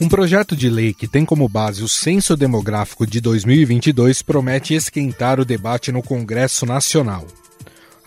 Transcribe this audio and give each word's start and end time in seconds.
Um 0.00 0.08
projeto 0.08 0.54
de 0.54 0.70
lei 0.70 0.94
que 0.94 1.08
tem 1.08 1.24
como 1.24 1.48
base 1.48 1.82
o 1.82 1.88
Censo 1.88 2.36
Demográfico 2.36 3.04
de 3.04 3.20
2022 3.20 4.22
promete 4.22 4.72
esquentar 4.72 5.40
o 5.40 5.44
debate 5.44 5.90
no 5.90 6.04
Congresso 6.04 6.64
Nacional. 6.64 7.26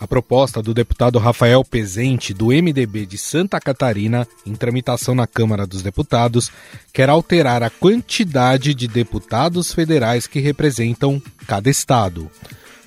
A 0.00 0.06
proposta 0.06 0.62
do 0.62 0.72
deputado 0.72 1.18
Rafael 1.18 1.62
Pezente, 1.62 2.32
do 2.32 2.46
MDB 2.46 3.04
de 3.04 3.18
Santa 3.18 3.60
Catarina, 3.60 4.26
em 4.46 4.54
tramitação 4.54 5.14
na 5.14 5.26
Câmara 5.26 5.66
dos 5.66 5.82
Deputados, 5.82 6.50
quer 6.94 7.10
alterar 7.10 7.62
a 7.62 7.68
quantidade 7.68 8.74
de 8.74 8.88
deputados 8.88 9.74
federais 9.74 10.26
que 10.26 10.40
representam 10.40 11.22
cada 11.46 11.68
estado. 11.68 12.30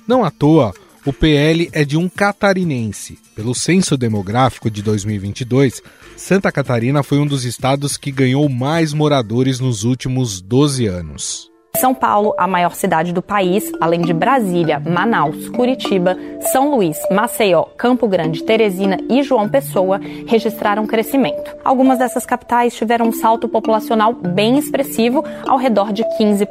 Não 0.06 0.24
à 0.24 0.32
toa, 0.32 0.74
o 1.06 1.12
PL 1.12 1.70
é 1.72 1.84
de 1.84 1.96
um 1.96 2.08
catarinense. 2.08 3.16
Pelo 3.36 3.54
censo 3.54 3.96
demográfico 3.96 4.68
de 4.68 4.82
2022, 4.82 5.80
Santa 6.16 6.50
Catarina 6.50 7.02
foi 7.02 7.18
um 7.18 7.26
dos 7.26 7.44
estados 7.44 7.98
que 7.98 8.10
ganhou 8.10 8.48
mais 8.48 8.94
moradores 8.94 9.60
nos 9.60 9.84
últimos 9.84 10.40
12 10.40 10.86
anos. 10.86 11.50
São 11.76 11.94
Paulo, 11.94 12.34
a 12.38 12.46
maior 12.46 12.74
cidade 12.74 13.12
do 13.12 13.20
país, 13.20 13.70
além 13.82 14.00
de 14.00 14.14
Brasília, 14.14 14.80
Manaus, 14.80 15.50
Curitiba, 15.50 16.16
São 16.50 16.74
Luís, 16.74 16.96
Maceió, 17.10 17.64
Campo 17.76 18.08
Grande, 18.08 18.42
Teresina 18.44 18.96
e 19.10 19.22
João 19.22 19.46
Pessoa, 19.46 20.00
registraram 20.26 20.86
crescimento. 20.86 21.54
Algumas 21.62 21.98
dessas 21.98 22.24
capitais 22.24 22.74
tiveram 22.74 23.08
um 23.08 23.12
salto 23.12 23.46
populacional 23.46 24.14
bem 24.14 24.56
expressivo, 24.56 25.22
ao 25.46 25.58
redor 25.58 25.92
de 25.92 26.02
15%. 26.18 26.48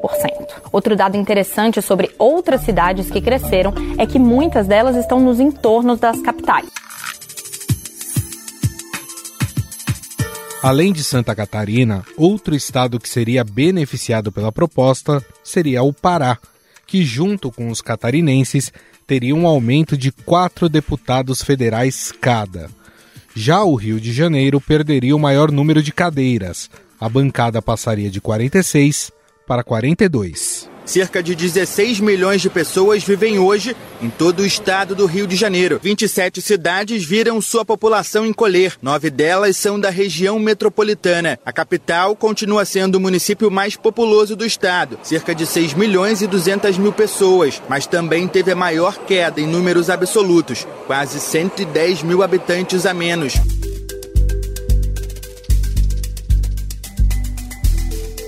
Outro 0.72 0.95
dado 0.95 1.18
interessante 1.18 1.82
sobre 1.82 2.12
outras 2.20 2.62
cidades 2.62 3.09
que 3.09 3.20
cresceram 3.20 3.73
é 3.98 4.06
que 4.06 4.20
muitas 4.20 4.68
delas 4.68 4.95
estão 4.95 5.20
nos 5.20 5.40
entornos 5.40 6.00
das 6.00 6.22
capitais. 6.22 6.84
Além 10.66 10.92
de 10.92 11.04
Santa 11.04 11.36
Catarina, 11.36 12.03
outro 12.17 12.56
estado 12.56 13.00
que 13.00 13.08
seria 13.08 13.44
beneficiado 13.44 14.31
pela 14.31 14.52
proposta 14.52 15.23
seria 15.44 15.84
o 15.84 15.94
Pará, 15.94 16.39
que, 16.88 17.03
junto 17.03 17.52
com 17.52 17.70
os 17.70 17.81
catarinenses, 17.81 18.73
teria 19.06 19.36
um 19.36 19.45
aumento 19.45 19.95
de 19.95 20.12
quatro 20.12 20.67
deputados 20.67 21.44
federais 21.44 22.12
cada. 22.20 22.67
Já 23.36 23.64
o 23.64 23.76
Rio 23.76 24.02
de 24.02 24.12
Janeiro 24.12 24.59
perderia 24.59 25.16
o 25.16 25.20
maior 25.20 25.52
número 25.52 25.84
de 25.84 25.94
cadeiras. 25.94 26.67
A 27.00 27.08
bancada 27.08 27.61
passaria 27.61 28.09
de 28.09 28.20
46 28.20 29.11
para 29.45 29.64
42. 29.64 30.67
Cerca 30.86 31.23
de 31.23 31.33
16 31.33 32.00
milhões 32.00 32.41
de 32.41 32.50
pessoas 32.50 33.03
vivem 33.03 33.39
hoje 33.39 33.75
em 34.02 34.09
todo 34.09 34.41
o 34.41 34.45
estado 34.45 34.94
do 34.94 35.08
Rio 35.08 35.25
de 35.25 35.36
Janeiro. 35.36 35.80
27 35.81 36.42
cidades 36.42 37.03
viram 37.03 37.42
sua 37.42 37.66
população 37.66 38.25
encolher. 38.25 38.77
Nove 38.81 39.09
delas 39.09 39.58
são 39.58 39.80
da 39.80 39.89
região 39.89 40.38
metropolitana. 40.38 41.39
A 41.44 41.52
capital 41.52 42.16
continua 42.16 42.66
sendo 42.66 42.95
o 42.95 43.00
município 43.00 43.50
mais 43.50 43.75
populoso 43.75 44.36
do 44.36 44.45
estado, 44.45 45.00
cerca 45.02 45.33
de 45.33 45.45
6 45.45 45.73
milhões 45.73 46.22
e 46.22 46.27
200 46.27 46.77
mil 46.77 46.94
pessoas, 46.94 47.61
mas 47.67 47.88
também 47.88 48.27
teve 48.27 48.52
a 48.52 48.55
maior 48.55 48.97
queda 49.05 49.42
em 49.42 49.47
números 49.47 49.89
absolutos, 49.89 50.67
quase 50.86 51.20
110 51.20 52.03
mil 52.03 52.22
habitantes 52.22 52.86
a 52.86 52.94
menos. 52.94 53.33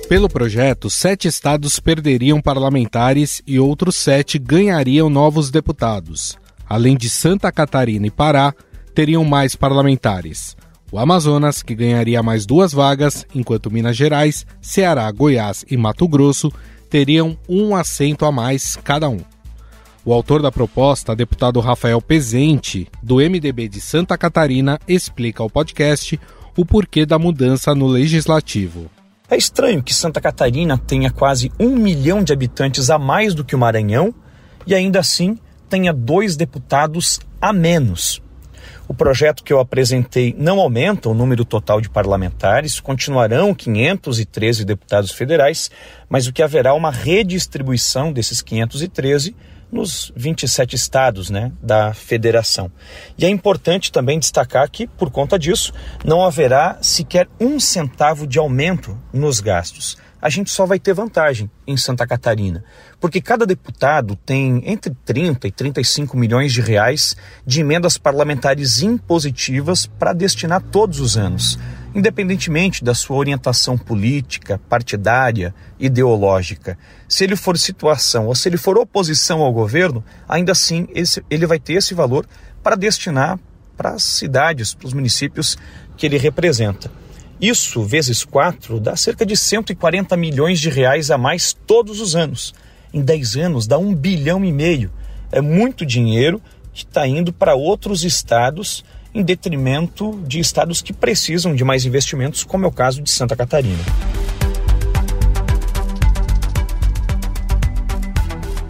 Pelo 0.07 0.29
projeto, 0.29 0.89
sete 0.89 1.27
estados 1.27 1.81
perderiam 1.81 2.41
parlamentares 2.41 3.41
e 3.45 3.59
outros 3.59 3.97
sete 3.97 4.39
ganhariam 4.39 5.09
novos 5.09 5.51
deputados. 5.51 6.37
Além 6.65 6.95
de 6.95 7.09
Santa 7.09 7.51
Catarina 7.51 8.07
e 8.07 8.11
Pará, 8.11 8.53
teriam 8.95 9.25
mais 9.25 9.53
parlamentares. 9.53 10.55
O 10.89 10.97
Amazonas, 10.97 11.61
que 11.61 11.75
ganharia 11.75 12.23
mais 12.23 12.45
duas 12.45 12.71
vagas, 12.71 13.27
enquanto 13.35 13.69
Minas 13.69 13.97
Gerais, 13.97 14.45
Ceará, 14.61 15.11
Goiás 15.11 15.65
e 15.69 15.75
Mato 15.75 16.07
Grosso 16.07 16.53
teriam 16.89 17.37
um 17.49 17.75
assento 17.75 18.23
a 18.23 18.31
mais 18.31 18.77
cada 18.77 19.09
um. 19.09 19.19
O 20.05 20.13
autor 20.13 20.41
da 20.41 20.49
proposta, 20.49 21.13
deputado 21.13 21.59
Rafael 21.59 22.01
Pezente, 22.01 22.87
do 23.03 23.15
MDB 23.17 23.67
de 23.67 23.81
Santa 23.81 24.17
Catarina, 24.17 24.79
explica 24.87 25.43
ao 25.43 25.49
podcast 25.49 26.17
o 26.55 26.65
porquê 26.65 27.05
da 27.05 27.19
mudança 27.19 27.75
no 27.75 27.87
legislativo. 27.87 28.89
É 29.29 29.35
estranho 29.35 29.83
que 29.83 29.93
Santa 29.93 30.21
Catarina 30.21 30.77
tenha 30.77 31.11
quase 31.11 31.51
um 31.59 31.75
milhão 31.75 32.23
de 32.23 32.31
habitantes 32.31 32.89
a 32.89 32.97
mais 32.97 33.33
do 33.33 33.43
que 33.43 33.55
o 33.55 33.59
Maranhão 33.59 34.15
e 34.65 34.73
ainda 34.73 35.01
assim 35.01 35.37
tenha 35.69 35.91
dois 35.91 36.37
deputados 36.37 37.19
a 37.41 37.51
menos. 37.51 38.21
O 38.87 38.93
projeto 38.93 39.43
que 39.43 39.51
eu 39.51 39.59
apresentei 39.59 40.33
não 40.37 40.61
aumenta 40.61 41.09
o 41.09 41.13
número 41.13 41.43
total 41.43 41.81
de 41.81 41.89
parlamentares, 41.89 42.79
continuarão 42.79 43.53
513 43.53 44.63
deputados 44.63 45.11
federais, 45.11 45.69
mas 46.07 46.25
o 46.25 46.31
que 46.31 46.41
haverá 46.41 46.73
uma 46.73 46.89
redistribuição 46.89 48.13
desses 48.13 48.41
513 48.41 49.35
nos 49.71 50.11
27 50.15 50.75
estados 50.75 51.29
né, 51.29 51.51
da 51.61 51.93
federação. 51.93 52.71
E 53.17 53.25
é 53.25 53.29
importante 53.29 53.91
também 53.91 54.19
destacar 54.19 54.69
que, 54.69 54.87
por 54.87 55.11
conta 55.11 55.37
disso, 55.37 55.73
não 56.03 56.23
haverá 56.23 56.77
sequer 56.81 57.27
um 57.39 57.59
centavo 57.59 58.25
de 58.25 58.39
aumento 58.39 58.97
nos 59.11 59.39
gastos. 59.39 59.97
A 60.19 60.29
gente 60.29 60.49
só 60.49 60.65
vai 60.65 60.79
ter 60.79 60.93
vantagem 60.93 61.49
em 61.67 61.77
Santa 61.77 62.07
Catarina, 62.07 62.63
porque 62.99 63.21
cada 63.21 63.45
deputado 63.45 64.15
tem 64.15 64.63
entre 64.65 64.95
30 65.05 65.47
e 65.47 65.51
35 65.51 66.17
milhões 66.17 66.51
de 66.51 66.59
reais 66.59 67.15
de 67.45 67.61
emendas 67.61 67.97
parlamentares 67.97 68.81
impositivas 68.81 69.85
para 69.85 70.13
destinar 70.13 70.61
todos 70.61 70.99
os 70.99 71.17
anos 71.17 71.59
independentemente 71.97 72.83
da 72.83 72.93
sua 72.93 73.17
orientação 73.17 73.75
política, 73.75 74.61
partidária, 74.69 75.51
ideológica. 75.79 76.77
Se 77.09 77.23
ele 77.23 77.35
for 77.35 77.57
situação 77.57 78.27
ou 78.27 78.35
se 78.35 78.47
ele 78.47 78.55
for 78.55 78.77
oposição 78.77 79.41
ao 79.41 79.51
governo, 79.51 80.05
ainda 80.29 80.51
assim 80.51 80.87
esse, 80.93 81.23
ele 81.27 81.47
vai 81.47 81.57
ter 81.57 81.73
esse 81.73 81.95
valor 81.95 82.27
para 82.61 82.75
destinar 82.75 83.39
para 83.75 83.95
as 83.95 84.03
cidades, 84.03 84.75
para 84.75 84.85
os 84.85 84.93
municípios 84.93 85.57
que 85.97 86.05
ele 86.05 86.19
representa. 86.19 86.91
Isso, 87.41 87.83
vezes 87.83 88.23
quatro, 88.23 88.79
dá 88.79 88.95
cerca 88.95 89.25
de 89.25 89.35
140 89.35 90.15
milhões 90.15 90.59
de 90.59 90.69
reais 90.69 91.09
a 91.09 91.17
mais 91.17 91.51
todos 91.51 91.99
os 91.99 92.15
anos. 92.15 92.53
Em 92.93 93.01
10 93.01 93.37
anos 93.37 93.65
dá 93.65 93.79
um 93.79 93.95
bilhão 93.95 94.45
e 94.45 94.51
meio. 94.51 94.91
É 95.31 95.41
muito 95.41 95.83
dinheiro 95.83 96.39
que 96.71 96.83
está 96.83 97.07
indo 97.07 97.33
para 97.33 97.55
outros 97.55 98.03
estados 98.03 98.85
em 99.17 99.23
detrimento 99.23 100.21
de 100.27 100.39
estados 100.39 100.79
que 100.79 100.93
precisam 100.93 101.55
de 101.55 101.63
mais 101.63 101.85
investimentos, 101.85 102.43
como 102.43 102.65
é 102.65 102.67
o 102.67 102.71
caso 102.71 103.01
de 103.01 103.09
Santa 103.09 103.35
Catarina. 103.35 103.83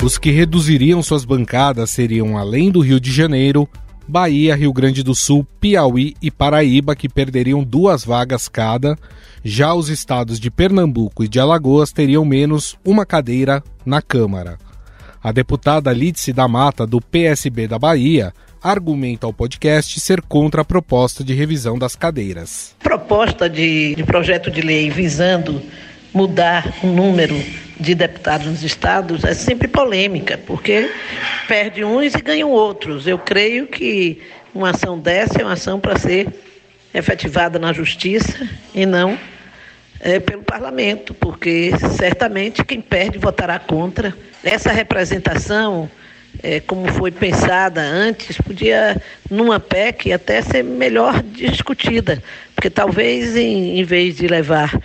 Os 0.01 0.17
que 0.17 0.31
reduziriam 0.31 1.03
suas 1.03 1.25
bancadas 1.25 1.89
seriam, 1.89 2.37
além 2.37 2.71
do 2.71 2.79
Rio 2.79 2.97
de 2.97 3.11
Janeiro, 3.11 3.67
Bahia, 4.07 4.55
Rio 4.55 4.71
Grande 4.71 5.03
do 5.03 5.13
Sul, 5.13 5.45
Piauí 5.59 6.15
e 6.21 6.31
Paraíba, 6.31 6.95
que 6.95 7.09
perderiam 7.09 7.61
duas 7.61 8.05
vagas 8.05 8.47
cada. 8.47 8.97
Já 9.43 9.73
os 9.73 9.89
estados 9.89 10.39
de 10.39 10.49
Pernambuco 10.49 11.25
e 11.25 11.27
de 11.27 11.41
Alagoas 11.41 11.91
teriam 11.91 12.23
menos 12.23 12.77
uma 12.85 13.05
cadeira 13.05 13.61
na 13.85 14.01
Câmara. 14.01 14.57
A 15.21 15.33
deputada 15.33 15.91
Lídice 15.91 16.31
da 16.31 16.47
Mata, 16.47 16.87
do 16.87 17.01
PSB 17.01 17.67
da 17.67 17.77
Bahia, 17.77 18.33
argumenta 18.69 19.25
ao 19.25 19.33
podcast 19.33 19.99
ser 19.99 20.21
contra 20.21 20.61
a 20.61 20.65
proposta 20.65 21.23
de 21.23 21.33
revisão 21.33 21.77
das 21.77 21.95
cadeiras. 21.95 22.75
Proposta 22.79 23.49
de, 23.49 23.95
de 23.95 24.03
projeto 24.03 24.51
de 24.51 24.61
lei 24.61 24.89
visando 24.89 25.61
mudar 26.13 26.73
o 26.83 26.87
número 26.87 27.35
de 27.79 27.93
deputados 27.93 28.47
nos 28.47 28.63
estados 28.63 29.23
é 29.23 29.33
sempre 29.33 29.67
polêmica, 29.67 30.37
porque 30.37 30.89
perde 31.47 31.83
uns 31.83 32.13
e 32.13 32.21
ganham 32.21 32.49
outros. 32.49 33.07
Eu 33.07 33.17
creio 33.17 33.67
que 33.67 34.21
uma 34.53 34.71
ação 34.71 34.97
dessa 34.97 35.41
é 35.41 35.43
uma 35.43 35.53
ação 35.53 35.79
para 35.79 35.97
ser 35.97 36.27
efetivada 36.93 37.59
na 37.59 37.71
justiça 37.71 38.49
e 38.73 38.85
não 38.85 39.17
é, 39.99 40.19
pelo 40.19 40.43
parlamento, 40.43 41.13
porque 41.13 41.71
certamente 41.95 42.63
quem 42.63 42.81
perde 42.81 43.17
votará 43.17 43.59
contra. 43.59 44.15
Essa 44.43 44.71
representação 44.71 45.89
é, 46.43 46.59
como 46.59 46.87
foi 46.93 47.11
pensada 47.11 47.81
antes, 47.81 48.37
podia, 48.37 49.01
numa 49.29 49.59
PEC, 49.59 50.11
até 50.11 50.41
ser 50.41 50.63
melhor 50.63 51.21
discutida, 51.23 52.21
porque 52.55 52.69
talvez, 52.69 53.35
em, 53.35 53.79
em 53.79 53.83
vez 53.83 54.17
de 54.17 54.27
levar 54.27 54.79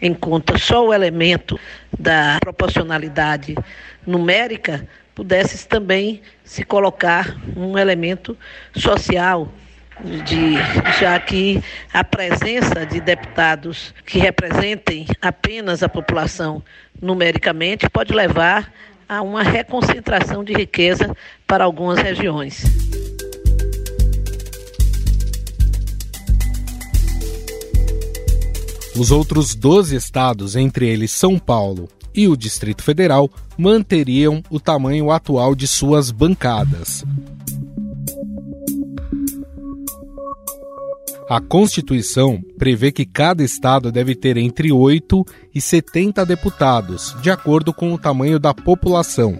em 0.00 0.14
conta 0.14 0.56
só 0.58 0.86
o 0.86 0.94
elemento 0.94 1.58
da 1.98 2.38
proporcionalidade 2.40 3.54
numérica, 4.06 4.86
pudesse 5.14 5.66
também 5.66 6.22
se 6.44 6.64
colocar 6.64 7.36
um 7.56 7.76
elemento 7.76 8.36
social, 8.74 9.52
de, 10.24 10.54
já 11.00 11.18
que 11.18 11.60
a 11.92 12.04
presença 12.04 12.86
de 12.86 13.00
deputados 13.00 13.92
que 14.06 14.20
representem 14.20 15.06
apenas 15.20 15.82
a 15.82 15.88
população 15.88 16.62
numericamente 17.02 17.90
pode 17.90 18.12
levar 18.12 18.72
a 19.08 19.22
uma 19.22 19.42
reconcentração 19.42 20.44
de 20.44 20.52
riqueza 20.52 21.16
para 21.46 21.64
algumas 21.64 21.98
regiões. 21.98 22.62
Os 28.98 29.12
outros 29.12 29.54
12 29.54 29.94
estados, 29.94 30.56
entre 30.56 30.88
eles 30.88 31.12
São 31.12 31.38
Paulo 31.38 31.88
e 32.12 32.26
o 32.26 32.36
Distrito 32.36 32.82
Federal, 32.82 33.30
manteriam 33.56 34.42
o 34.50 34.58
tamanho 34.58 35.10
atual 35.12 35.54
de 35.54 35.68
suas 35.68 36.10
bancadas. 36.10 37.04
A 41.28 41.42
Constituição 41.42 42.42
prevê 42.56 42.90
que 42.90 43.04
cada 43.04 43.44
estado 43.44 43.92
deve 43.92 44.14
ter 44.14 44.38
entre 44.38 44.72
8 44.72 45.26
e 45.54 45.60
70 45.60 46.24
deputados, 46.24 47.14
de 47.20 47.30
acordo 47.30 47.70
com 47.70 47.92
o 47.92 47.98
tamanho 47.98 48.38
da 48.38 48.54
população. 48.54 49.38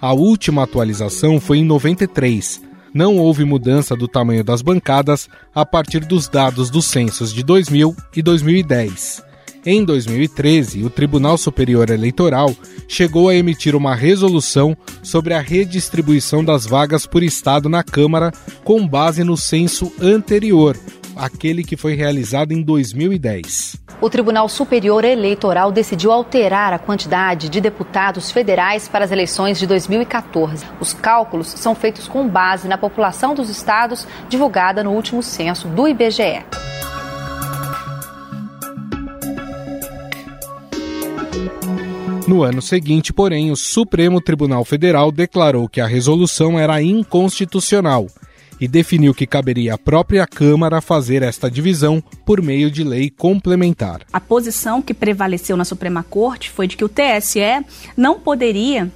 A 0.00 0.12
última 0.12 0.64
atualização 0.64 1.38
foi 1.38 1.58
em 1.58 1.64
93. 1.64 2.60
Não 2.92 3.18
houve 3.18 3.44
mudança 3.44 3.94
do 3.94 4.08
tamanho 4.08 4.42
das 4.42 4.62
bancadas 4.62 5.28
a 5.54 5.64
partir 5.64 6.00
dos 6.00 6.26
dados 6.26 6.70
dos 6.70 6.86
censos 6.86 7.32
de 7.32 7.44
2000 7.44 7.94
e 8.16 8.20
2010. 8.20 9.22
Em 9.64 9.84
2013, 9.84 10.82
o 10.82 10.90
Tribunal 10.90 11.36
Superior 11.36 11.90
Eleitoral 11.90 12.54
chegou 12.88 13.28
a 13.28 13.34
emitir 13.34 13.76
uma 13.76 13.94
resolução 13.94 14.76
sobre 15.02 15.34
a 15.34 15.40
redistribuição 15.40 16.44
das 16.44 16.64
vagas 16.64 17.06
por 17.06 17.22
estado 17.22 17.68
na 17.68 17.84
Câmara 17.84 18.32
com 18.64 18.86
base 18.86 19.22
no 19.22 19.36
censo 19.36 19.92
anterior, 20.00 20.76
aquele 21.18 21.64
que 21.64 21.76
foi 21.76 21.94
realizado 21.94 22.52
em 22.52 22.62
2010. 22.62 23.76
O 24.00 24.08
Tribunal 24.08 24.48
Superior 24.48 25.04
Eleitoral 25.04 25.72
decidiu 25.72 26.12
alterar 26.12 26.72
a 26.72 26.78
quantidade 26.78 27.48
de 27.48 27.60
deputados 27.60 28.30
federais 28.30 28.86
para 28.86 29.04
as 29.04 29.10
eleições 29.10 29.58
de 29.58 29.66
2014. 29.66 30.64
Os 30.80 30.94
cálculos 30.94 31.48
são 31.48 31.74
feitos 31.74 32.06
com 32.06 32.28
base 32.28 32.68
na 32.68 32.78
população 32.78 33.34
dos 33.34 33.50
estados 33.50 34.06
divulgada 34.28 34.84
no 34.84 34.92
último 34.92 35.22
censo 35.22 35.66
do 35.66 35.88
IBGE. 35.88 36.44
No 42.28 42.42
ano 42.42 42.60
seguinte, 42.60 43.10
porém, 43.10 43.50
o 43.50 43.56
Supremo 43.56 44.20
Tribunal 44.20 44.62
Federal 44.62 45.10
declarou 45.10 45.66
que 45.66 45.80
a 45.80 45.86
resolução 45.86 46.58
era 46.58 46.80
inconstitucional 46.80 48.06
e 48.60 48.66
definiu 48.66 49.14
que 49.14 49.26
caberia 49.26 49.74
à 49.74 49.78
própria 49.78 50.26
Câmara 50.26 50.80
fazer 50.80 51.22
esta 51.22 51.50
divisão 51.50 52.02
por 52.24 52.42
meio 52.42 52.70
de 52.70 52.84
lei 52.84 53.10
complementar. 53.10 54.02
A 54.12 54.20
posição 54.20 54.82
que 54.82 54.94
prevaleceu 54.94 55.56
na 55.56 55.64
Suprema 55.64 56.02
Corte 56.02 56.50
foi 56.50 56.66
de 56.66 56.76
que 56.76 56.84
o 56.84 56.88
TSE 56.88 57.64
não 57.96 58.18
poderia 58.18 58.90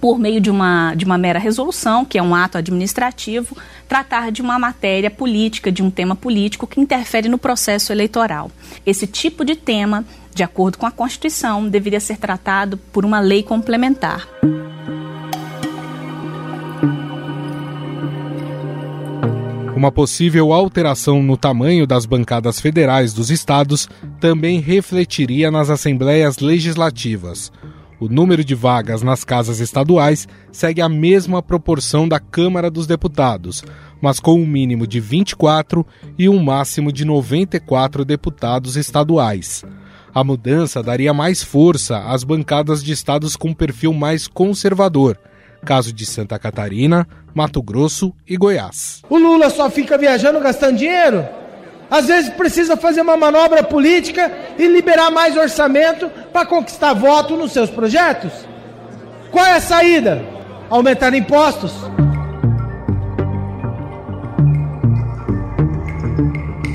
por 0.00 0.18
meio 0.18 0.40
de 0.40 0.50
uma, 0.50 0.94
de 0.94 1.04
uma 1.04 1.18
mera 1.18 1.38
resolução, 1.38 2.04
que 2.04 2.18
é 2.18 2.22
um 2.22 2.34
ato 2.34 2.58
administrativo, 2.58 3.56
tratar 3.88 4.30
de 4.30 4.42
uma 4.42 4.58
matéria 4.58 5.10
política, 5.10 5.72
de 5.72 5.82
um 5.82 5.90
tema 5.90 6.14
político 6.14 6.66
que 6.66 6.80
interfere 6.80 7.28
no 7.28 7.38
processo 7.38 7.92
eleitoral. 7.92 8.50
Esse 8.84 9.06
tipo 9.06 9.44
de 9.44 9.56
tema, 9.56 10.04
de 10.34 10.42
acordo 10.42 10.78
com 10.78 10.86
a 10.86 10.90
Constituição, 10.90 11.66
deveria 11.68 12.00
ser 12.00 12.18
tratado 12.18 12.76
por 12.92 13.04
uma 13.04 13.18
lei 13.18 13.42
complementar. 13.42 14.28
Uma 19.78 19.92
possível 19.92 20.52
alteração 20.52 21.22
no 21.22 21.36
tamanho 21.36 21.86
das 21.86 22.04
bancadas 22.04 22.58
federais 22.58 23.12
dos 23.12 23.30
estados 23.30 23.88
também 24.18 24.58
refletiria 24.58 25.52
nas 25.52 25.70
assembleias 25.70 26.40
legislativas. 26.40 27.52
O 28.00 28.08
número 28.08 28.42
de 28.42 28.56
vagas 28.56 29.04
nas 29.04 29.22
casas 29.22 29.60
estaduais 29.60 30.26
segue 30.50 30.82
a 30.82 30.88
mesma 30.88 31.40
proporção 31.40 32.08
da 32.08 32.18
Câmara 32.18 32.68
dos 32.68 32.88
Deputados, 32.88 33.62
mas 34.02 34.18
com 34.18 34.40
um 34.40 34.44
mínimo 34.44 34.84
de 34.84 34.98
24 34.98 35.86
e 36.18 36.28
um 36.28 36.42
máximo 36.42 36.90
de 36.90 37.04
94 37.04 38.04
deputados 38.04 38.76
estaduais. 38.76 39.64
A 40.12 40.24
mudança 40.24 40.82
daria 40.82 41.14
mais 41.14 41.40
força 41.40 41.98
às 41.98 42.24
bancadas 42.24 42.82
de 42.82 42.90
estados 42.90 43.36
com 43.36 43.54
perfil 43.54 43.94
mais 43.94 44.26
conservador, 44.26 45.16
caso 45.64 45.92
de 45.92 46.06
Santa 46.06 46.38
Catarina, 46.38 47.06
Mato 47.34 47.62
Grosso 47.62 48.14
e 48.26 48.36
Goiás. 48.36 49.02
O 49.08 49.18
Lula 49.18 49.50
só 49.50 49.70
fica 49.70 49.98
viajando 49.98 50.40
gastando 50.40 50.76
dinheiro? 50.78 51.26
Às 51.90 52.06
vezes 52.06 52.30
precisa 52.30 52.76
fazer 52.76 53.00
uma 53.00 53.16
manobra 53.16 53.62
política 53.62 54.30
e 54.58 54.66
liberar 54.66 55.10
mais 55.10 55.36
orçamento 55.36 56.10
para 56.32 56.46
conquistar 56.46 56.92
voto 56.92 57.36
nos 57.36 57.52
seus 57.52 57.70
projetos? 57.70 58.32
Qual 59.30 59.44
é 59.44 59.54
a 59.54 59.60
saída? 59.60 60.22
Aumentar 60.68 61.14
impostos? 61.14 61.72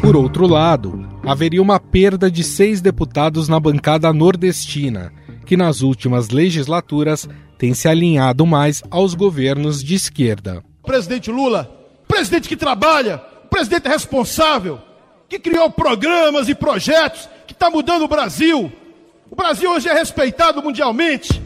Por 0.02 0.16
outro 0.16 0.48
lado, 0.48 1.08
haveria 1.26 1.62
uma 1.62 1.80
perda 1.80 2.30
de 2.30 2.44
seis 2.44 2.82
deputados 2.82 3.48
na 3.48 3.60
bancada 3.60 4.12
nordestina, 4.12 5.14
que 5.46 5.56
nas 5.56 5.82
últimas 5.82 6.30
legislaturas 6.30 7.28
tem 7.64 7.74
se 7.74 7.88
alinhado 7.88 8.46
mais 8.46 8.84
aos 8.92 9.14
governos 9.14 9.82
de 9.82 9.96
esquerda. 9.96 10.62
Presidente 10.86 11.32
Lula, 11.32 11.64
presidente 12.06 12.50
que 12.50 12.58
trabalha, 12.58 13.20
presidente 13.50 13.88
responsável, 13.88 14.82
que 15.30 15.40
criou 15.40 15.72
programas 15.72 16.50
e 16.50 16.56
projetos 16.56 17.30
que 17.48 17.54
está 17.54 17.70
mudando 17.70 18.02
o 18.02 18.08
Brasil. 18.10 18.70
O 19.32 19.36
Brasil 19.38 19.72
hoje 19.72 19.88
é 19.88 19.94
respeitado 19.94 20.62
mundialmente. 20.62 21.42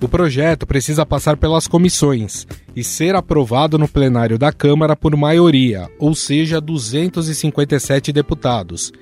O 0.00 0.08
projeto 0.08 0.64
precisa 0.68 1.04
passar 1.04 1.36
pelas 1.36 1.66
comissões 1.66 2.46
e 2.74 2.84
ser 2.84 3.14
aprovado 3.14 3.78
no 3.78 3.88
plenário 3.88 4.38
da 4.38 4.52
Câmara 4.52 4.94
por 4.94 5.16
maioria, 5.16 5.90
ou 5.98 6.14
seja, 6.14 6.60
257 6.60 8.12
deputados. 8.12 8.92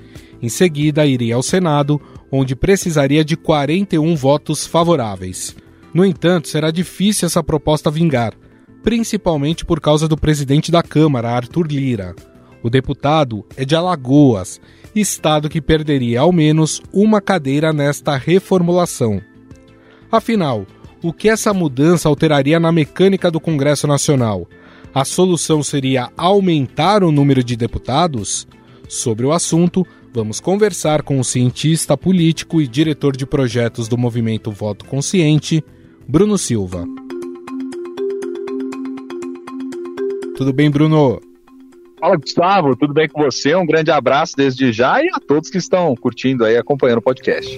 Em 0.41 0.49
seguida, 0.49 1.05
iria 1.07 1.35
ao 1.35 1.43
Senado, 1.43 2.01
onde 2.31 2.55
precisaria 2.55 3.25
de 3.25 3.37
41 3.37 4.15
votos 4.15 4.67
favoráveis. 4.67 5.55
No 5.93 6.05
entanto, 6.05 6.49
será 6.49 6.71
difícil 6.71 7.27
essa 7.27 7.43
proposta 7.43 7.91
vingar, 7.91 8.35
principalmente 8.83 9.65
por 9.65 9.81
causa 9.81 10.07
do 10.07 10.17
presidente 10.17 10.71
da 10.71 10.83
Câmara, 10.83 11.31
Arthur 11.31 11.67
Lira. 11.67 12.15
O 12.63 12.71
deputado 12.71 13.45
é 13.57 13.65
de 13.65 13.75
Alagoas, 13.75 14.61
estado 14.95 15.49
que 15.49 15.61
perderia 15.61 16.21
ao 16.21 16.33
menos 16.33 16.83
uma 16.93 17.21
cadeira 17.21 17.73
nesta 17.73 18.17
reformulação. 18.17 19.21
Afinal, 20.11 20.67
o 21.03 21.13
que 21.13 21.29
essa 21.29 21.55
mudança 21.55 22.09
alteraria 22.09 22.59
na 22.59 22.73
mecânica 22.73 23.31
do 23.31 23.41
Congresso 23.41 23.87
Nacional? 23.87 24.49
A 24.95 25.05
solução 25.05 25.63
seria 25.63 26.11
aumentar 26.17 27.05
o 27.05 27.13
número 27.13 27.43
de 27.43 27.57
deputados? 27.57 28.47
Sobre 28.89 29.27
o 29.27 29.33
assunto, 29.33 29.87
Vamos 30.13 30.41
conversar 30.41 31.03
com 31.03 31.21
o 31.21 31.25
cientista 31.25 31.97
político 31.97 32.61
e 32.61 32.67
diretor 32.67 33.17
de 33.17 33.27
projetos 33.27 33.89
do 33.89 33.99
movimento 33.99 34.51
Voto 34.51 34.85
Consciente, 34.85 35.63
Bruno 36.09 36.39
Silva. 36.39 36.85
Tudo 40.37 40.53
bem, 40.53 40.71
Bruno? 40.71 41.21
Fala, 42.01 42.17
Gustavo, 42.17 42.77
tudo 42.77 42.95
bem 42.95 43.09
com 43.09 43.23
você? 43.23 43.55
Um 43.55 43.67
grande 43.67 43.91
abraço 43.91 44.35
desde 44.37 44.73
já 44.73 45.03
e 45.03 45.09
a 45.09 45.21
todos 45.21 45.51
que 45.51 45.59
estão 45.59 45.95
curtindo 45.95 46.45
aí, 46.45 46.57
acompanhando 46.57 46.99
o 46.99 47.03
podcast. 47.03 47.57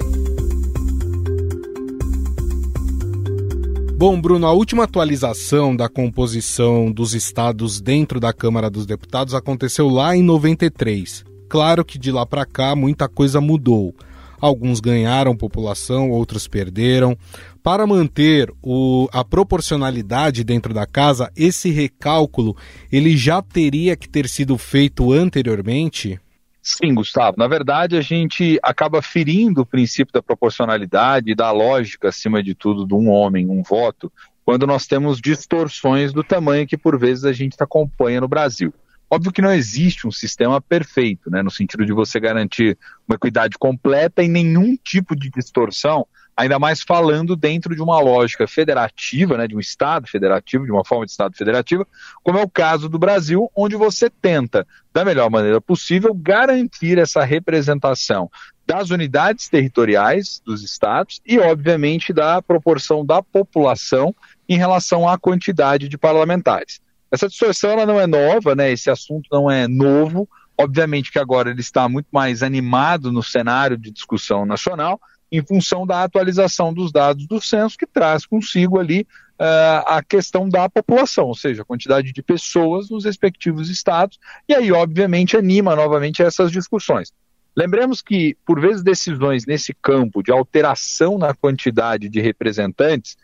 Bom, 4.01 4.19
Bruno, 4.19 4.47
a 4.47 4.53
última 4.53 4.85
atualização 4.85 5.77
da 5.77 5.87
composição 5.87 6.91
dos 6.91 7.13
estados 7.13 7.83
dentro 7.83 8.19
da 8.19 8.33
Câmara 8.33 8.71
dos 8.71 8.87
Deputados 8.87 9.35
aconteceu 9.35 9.91
lá 9.91 10.17
em 10.17 10.23
93. 10.23 11.23
Claro 11.51 11.85
que 11.85 11.99
de 11.99 12.11
lá 12.11 12.25
para 12.25 12.47
cá 12.47 12.75
muita 12.75 13.07
coisa 13.11 13.43
mudou. 13.43 13.95
Alguns 14.41 14.81
ganharam 14.81 15.37
população, 15.37 16.11
outros 16.11 16.49
perderam. 16.49 17.15
Para 17.63 17.87
manter 17.87 18.51
o, 18.63 19.07
a 19.13 19.23
proporcionalidade 19.23 20.45
dentro 20.45 20.73
da 20.73 20.87
casa, 20.87 21.31
esse 21.37 21.71
recálculo 21.71 22.57
ele 22.91 23.15
já 23.19 23.43
teria 23.43 23.95
que 23.97 24.09
ter 24.09 24.31
sido 24.31 24.57
feito 24.57 25.13
anteriormente? 25.13 26.19
Sim, 26.63 26.95
Gustavo. 26.95 27.37
Na 27.39 27.49
verdade, 27.49 27.97
a 27.97 28.03
gente 28.03 28.59
acaba 28.63 29.01
ferindo 29.01 29.63
o 29.63 29.67
princípio 29.67 30.13
da 30.13 30.23
proporcionalidade 30.23 31.31
e 31.31 31.35
da 31.35 31.51
lógica, 31.51 32.09
acima 32.09 32.43
de 32.43 32.55
tudo, 32.55 32.87
de 32.87 32.95
um 32.95 33.09
homem, 33.09 33.49
um 33.49 33.63
voto, 33.63 34.13
quando 34.45 34.67
nós 34.67 34.87
temos 34.87 35.21
distorções 35.21 36.13
do 36.13 36.23
tamanho 36.23 36.67
que 36.67 36.77
por 36.77 36.99
vezes 36.99 37.25
a 37.25 37.33
gente 37.33 37.57
acompanha 37.61 38.21
no 38.21 38.29
Brasil. 38.29 38.75
Óbvio 39.13 39.33
que 39.33 39.43
não 39.43 39.53
existe 39.53 40.07
um 40.07 40.13
sistema 40.13 40.61
perfeito, 40.61 41.29
né, 41.29 41.43
no 41.43 41.51
sentido 41.51 41.85
de 41.85 41.93
você 41.93 42.21
garantir 42.21 42.79
uma 43.09 43.17
equidade 43.17 43.59
completa 43.59 44.23
e 44.23 44.29
nenhum 44.29 44.77
tipo 44.77 45.17
de 45.17 45.29
distorção, 45.31 46.07
ainda 46.37 46.61
mais 46.61 46.81
falando 46.81 47.35
dentro 47.35 47.75
de 47.75 47.83
uma 47.83 47.99
lógica 47.99 48.47
federativa, 48.47 49.37
né, 49.37 49.49
de 49.49 49.57
um 49.57 49.59
Estado 49.59 50.07
federativo, 50.07 50.65
de 50.65 50.71
uma 50.71 50.85
forma 50.85 51.05
de 51.05 51.11
Estado 51.11 51.37
federativo, 51.37 51.85
como 52.23 52.39
é 52.39 52.43
o 52.43 52.49
caso 52.49 52.89
do 52.89 53.01
Brasil, 53.01 53.51
onde 53.57 53.75
você 53.75 54.09
tenta, 54.09 54.65
da 54.95 55.05
melhor 55.05 55.29
maneira 55.29 55.61
possível, 55.61 56.15
garantir 56.15 56.97
essa 56.97 57.25
representação 57.25 58.31
das 58.65 58.91
unidades 58.91 59.49
territoriais 59.49 60.41
dos 60.47 60.63
estados 60.63 61.21
e, 61.27 61.37
obviamente, 61.41 62.13
da 62.13 62.41
proporção 62.41 63.05
da 63.05 63.21
população 63.21 64.15
em 64.49 64.57
relação 64.57 65.09
à 65.09 65.19
quantidade 65.19 65.89
de 65.89 65.99
parlamentares. 65.99 66.81
Essa 67.11 67.29
distorção 67.29 67.71
ela 67.71 67.87
não 67.87 68.01
é 68.01 68.07
nova, 68.07 68.55
né? 68.55 68.71
Esse 68.71 68.91
assunto 68.91 69.29
não 69.33 69.51
é 69.51 69.67
novo. 69.67 70.29
Obviamente 70.59 71.11
que 71.11 71.19
agora 71.19 71.51
ele 71.51 71.61
está 71.61 71.89
muito 71.89 72.09
mais 72.13 72.43
animado 72.43 73.11
no 73.11 73.23
cenário 73.23 73.77
de 73.77 73.91
discussão 73.91 74.45
nacional, 74.45 75.01
em 75.33 75.43
função 75.43 75.87
da 75.87 76.03
atualização 76.03 76.73
dos 76.73 76.93
dados 76.93 77.27
do 77.27 77.41
censo, 77.41 77.79
que 77.79 77.87
traz 77.87 78.27
consigo 78.27 78.79
ali 78.79 79.07
uh, 79.41 79.83
a 79.87 80.03
questão 80.07 80.49
da 80.49 80.69
população, 80.69 81.27
ou 81.27 81.35
seja, 81.35 81.63
a 81.63 81.65
quantidade 81.65 82.13
de 82.13 82.23
pessoas 82.23 82.91
nos 82.91 83.05
respectivos 83.05 83.71
estados, 83.71 84.19
e 84.49 84.55
aí, 84.55 84.71
obviamente, 84.71 85.37
anima 85.37 85.75
novamente 85.75 86.23
essas 86.23 86.53
discussões. 86.53 87.11
Lembremos 87.57 88.03
que, 88.03 88.37
por 88.45 88.61
vezes, 88.61 88.83
decisões 88.83 89.47
nesse 89.47 89.75
campo 89.75 90.23
de 90.23 90.31
alteração 90.31 91.19
na 91.19 91.35
quantidade 91.35 92.09
de 92.09 92.21
representantes 92.21 93.17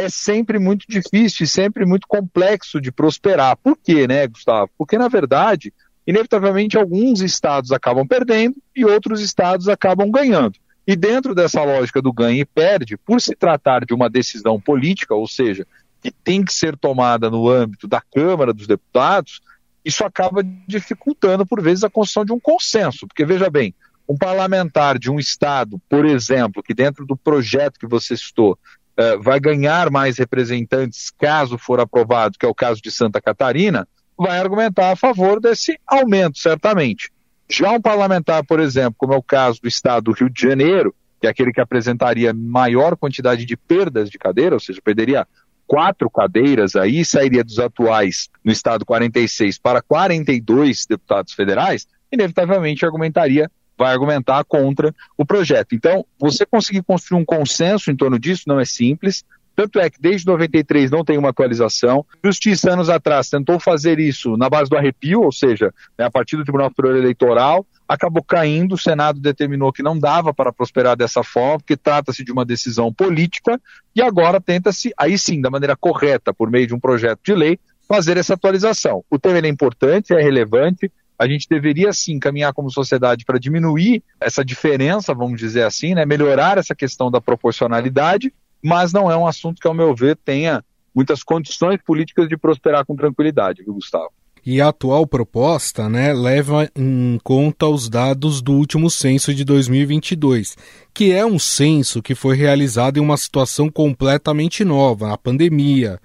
é 0.00 0.08
sempre 0.08 0.58
muito 0.58 0.86
difícil 0.88 1.44
e 1.44 1.46
sempre 1.46 1.84
muito 1.84 2.06
complexo 2.08 2.80
de 2.80 2.90
prosperar. 2.90 3.56
Por 3.56 3.76
quê, 3.76 4.06
né, 4.06 4.26
Gustavo? 4.26 4.70
Porque, 4.78 4.96
na 4.96 5.08
verdade, 5.08 5.72
inevitavelmente 6.06 6.78
alguns 6.78 7.20
estados 7.20 7.70
acabam 7.70 8.06
perdendo 8.06 8.56
e 8.74 8.84
outros 8.84 9.20
estados 9.20 9.68
acabam 9.68 10.10
ganhando. 10.10 10.58
E 10.86 10.96
dentro 10.96 11.34
dessa 11.34 11.62
lógica 11.62 12.00
do 12.00 12.12
ganha 12.12 12.40
e 12.40 12.44
perde, 12.44 12.96
por 12.96 13.20
se 13.20 13.36
tratar 13.36 13.84
de 13.84 13.94
uma 13.94 14.08
decisão 14.08 14.60
política, 14.60 15.14
ou 15.14 15.28
seja, 15.28 15.66
que 16.02 16.10
tem 16.10 16.42
que 16.42 16.52
ser 16.52 16.76
tomada 16.76 17.30
no 17.30 17.48
âmbito 17.48 17.86
da 17.86 18.00
Câmara 18.00 18.52
dos 18.52 18.66
Deputados, 18.66 19.40
isso 19.84 20.04
acaba 20.04 20.42
dificultando, 20.66 21.46
por 21.46 21.62
vezes, 21.62 21.84
a 21.84 21.90
construção 21.90 22.24
de 22.24 22.32
um 22.32 22.40
consenso. 22.40 23.06
Porque, 23.06 23.24
veja 23.24 23.50
bem, 23.50 23.74
um 24.08 24.16
parlamentar 24.16 24.98
de 24.98 25.10
um 25.10 25.18
Estado, 25.20 25.80
por 25.88 26.04
exemplo, 26.04 26.62
que 26.62 26.74
dentro 26.74 27.06
do 27.06 27.16
projeto 27.16 27.78
que 27.78 27.86
você 27.86 28.16
citou, 28.16 28.58
eh, 29.00 29.16
vai 29.16 29.40
ganhar 29.40 29.90
mais 29.90 30.18
representantes 30.18 31.10
caso 31.18 31.56
for 31.56 31.80
aprovado, 31.80 32.36
que 32.38 32.44
é 32.44 32.48
o 32.48 32.54
caso 32.54 32.82
de 32.82 32.90
Santa 32.90 33.18
Catarina, 33.18 33.88
vai 34.14 34.38
argumentar 34.38 34.90
a 34.90 34.96
favor 34.96 35.40
desse 35.40 35.80
aumento, 35.86 36.38
certamente. 36.38 37.10
Já 37.48 37.72
um 37.72 37.80
parlamentar, 37.80 38.44
por 38.44 38.60
exemplo, 38.60 38.96
como 38.98 39.14
é 39.14 39.16
o 39.16 39.22
caso 39.22 39.58
do 39.62 39.68
estado 39.68 40.04
do 40.04 40.12
Rio 40.12 40.28
de 40.28 40.42
Janeiro, 40.42 40.94
que 41.18 41.26
é 41.26 41.30
aquele 41.30 41.50
que 41.50 41.62
apresentaria 41.62 42.34
maior 42.34 42.94
quantidade 42.94 43.46
de 43.46 43.56
perdas 43.56 44.10
de 44.10 44.18
cadeira, 44.18 44.54
ou 44.54 44.60
seja, 44.60 44.82
perderia 44.84 45.26
quatro 45.66 46.10
cadeiras 46.10 46.76
aí, 46.76 47.02
sairia 47.02 47.42
dos 47.42 47.58
atuais 47.58 48.28
no 48.44 48.52
estado 48.52 48.84
46 48.84 49.56
para 49.56 49.80
42 49.80 50.84
deputados 50.84 51.32
federais, 51.32 51.86
inevitavelmente 52.12 52.84
argumentaria 52.84 53.50
vai 53.80 53.92
argumentar 53.92 54.44
contra 54.44 54.94
o 55.16 55.24
projeto. 55.24 55.74
Então, 55.74 56.04
você 56.18 56.44
conseguir 56.44 56.82
construir 56.82 57.18
um 57.18 57.24
consenso 57.24 57.90
em 57.90 57.96
torno 57.96 58.18
disso 58.18 58.42
não 58.46 58.60
é 58.60 58.64
simples. 58.66 59.24
Tanto 59.56 59.80
é 59.80 59.88
que 59.88 59.98
desde 59.98 60.26
93 60.26 60.90
não 60.90 61.02
tem 61.02 61.16
uma 61.16 61.30
atualização. 61.30 62.04
Justiça, 62.22 62.72
anos 62.72 62.90
atrás, 62.90 63.30
tentou 63.30 63.58
fazer 63.58 63.98
isso 63.98 64.36
na 64.36 64.50
base 64.50 64.68
do 64.68 64.76
arrepio, 64.76 65.22
ou 65.22 65.32
seja, 65.32 65.72
né, 65.98 66.04
a 66.04 66.10
partir 66.10 66.36
do 66.36 66.44
Tribunal 66.44 66.68
Superior 66.68 66.98
Eleitoral, 66.98 67.66
acabou 67.88 68.22
caindo. 68.22 68.74
O 68.74 68.78
Senado 68.78 69.18
determinou 69.18 69.72
que 69.72 69.82
não 69.82 69.98
dava 69.98 70.34
para 70.34 70.52
prosperar 70.52 70.94
dessa 70.94 71.22
forma, 71.22 71.60
porque 71.60 71.76
trata-se 71.76 72.22
de 72.22 72.30
uma 72.30 72.44
decisão 72.44 72.92
política, 72.92 73.58
e 73.96 74.02
agora 74.02 74.42
tenta-se, 74.42 74.92
aí 74.94 75.16
sim, 75.16 75.40
da 75.40 75.48
maneira 75.48 75.74
correta, 75.74 76.34
por 76.34 76.50
meio 76.50 76.66
de 76.66 76.74
um 76.74 76.80
projeto 76.80 77.20
de 77.24 77.34
lei, 77.34 77.58
fazer 77.88 78.18
essa 78.18 78.34
atualização. 78.34 79.02
O 79.10 79.18
tema 79.18 79.38
é 79.38 79.48
importante, 79.48 80.12
é 80.12 80.20
relevante, 80.20 80.92
a 81.20 81.28
gente 81.28 81.46
deveria 81.46 81.92
sim 81.92 82.18
caminhar 82.18 82.54
como 82.54 82.70
sociedade 82.70 83.26
para 83.26 83.38
diminuir 83.38 84.02
essa 84.18 84.42
diferença, 84.42 85.12
vamos 85.12 85.38
dizer 85.38 85.64
assim, 85.64 85.94
né? 85.94 86.06
melhorar 86.06 86.56
essa 86.56 86.74
questão 86.74 87.10
da 87.10 87.20
proporcionalidade, 87.20 88.32
mas 88.64 88.90
não 88.90 89.10
é 89.10 89.16
um 89.16 89.26
assunto 89.26 89.60
que, 89.60 89.68
ao 89.68 89.74
meu 89.74 89.94
ver, 89.94 90.16
tenha 90.16 90.64
muitas 90.94 91.22
condições 91.22 91.78
políticas 91.84 92.26
de 92.26 92.38
prosperar 92.38 92.86
com 92.86 92.96
tranquilidade, 92.96 93.62
viu, 93.62 93.74
Gustavo? 93.74 94.10
E 94.44 94.62
a 94.62 94.68
atual 94.68 95.06
proposta 95.06 95.90
né, 95.90 96.14
leva 96.14 96.66
em 96.74 97.20
conta 97.22 97.66
os 97.66 97.90
dados 97.90 98.40
do 98.40 98.52
último 98.52 98.88
censo 98.88 99.34
de 99.34 99.44
2022, 99.44 100.56
que 100.94 101.12
é 101.12 101.26
um 101.26 101.38
censo 101.38 102.00
que 102.00 102.14
foi 102.14 102.34
realizado 102.34 102.96
em 102.96 103.00
uma 103.00 103.18
situação 103.18 103.68
completamente 103.68 104.64
nova, 104.64 105.12
a 105.12 105.18
pandemia. 105.18 106.00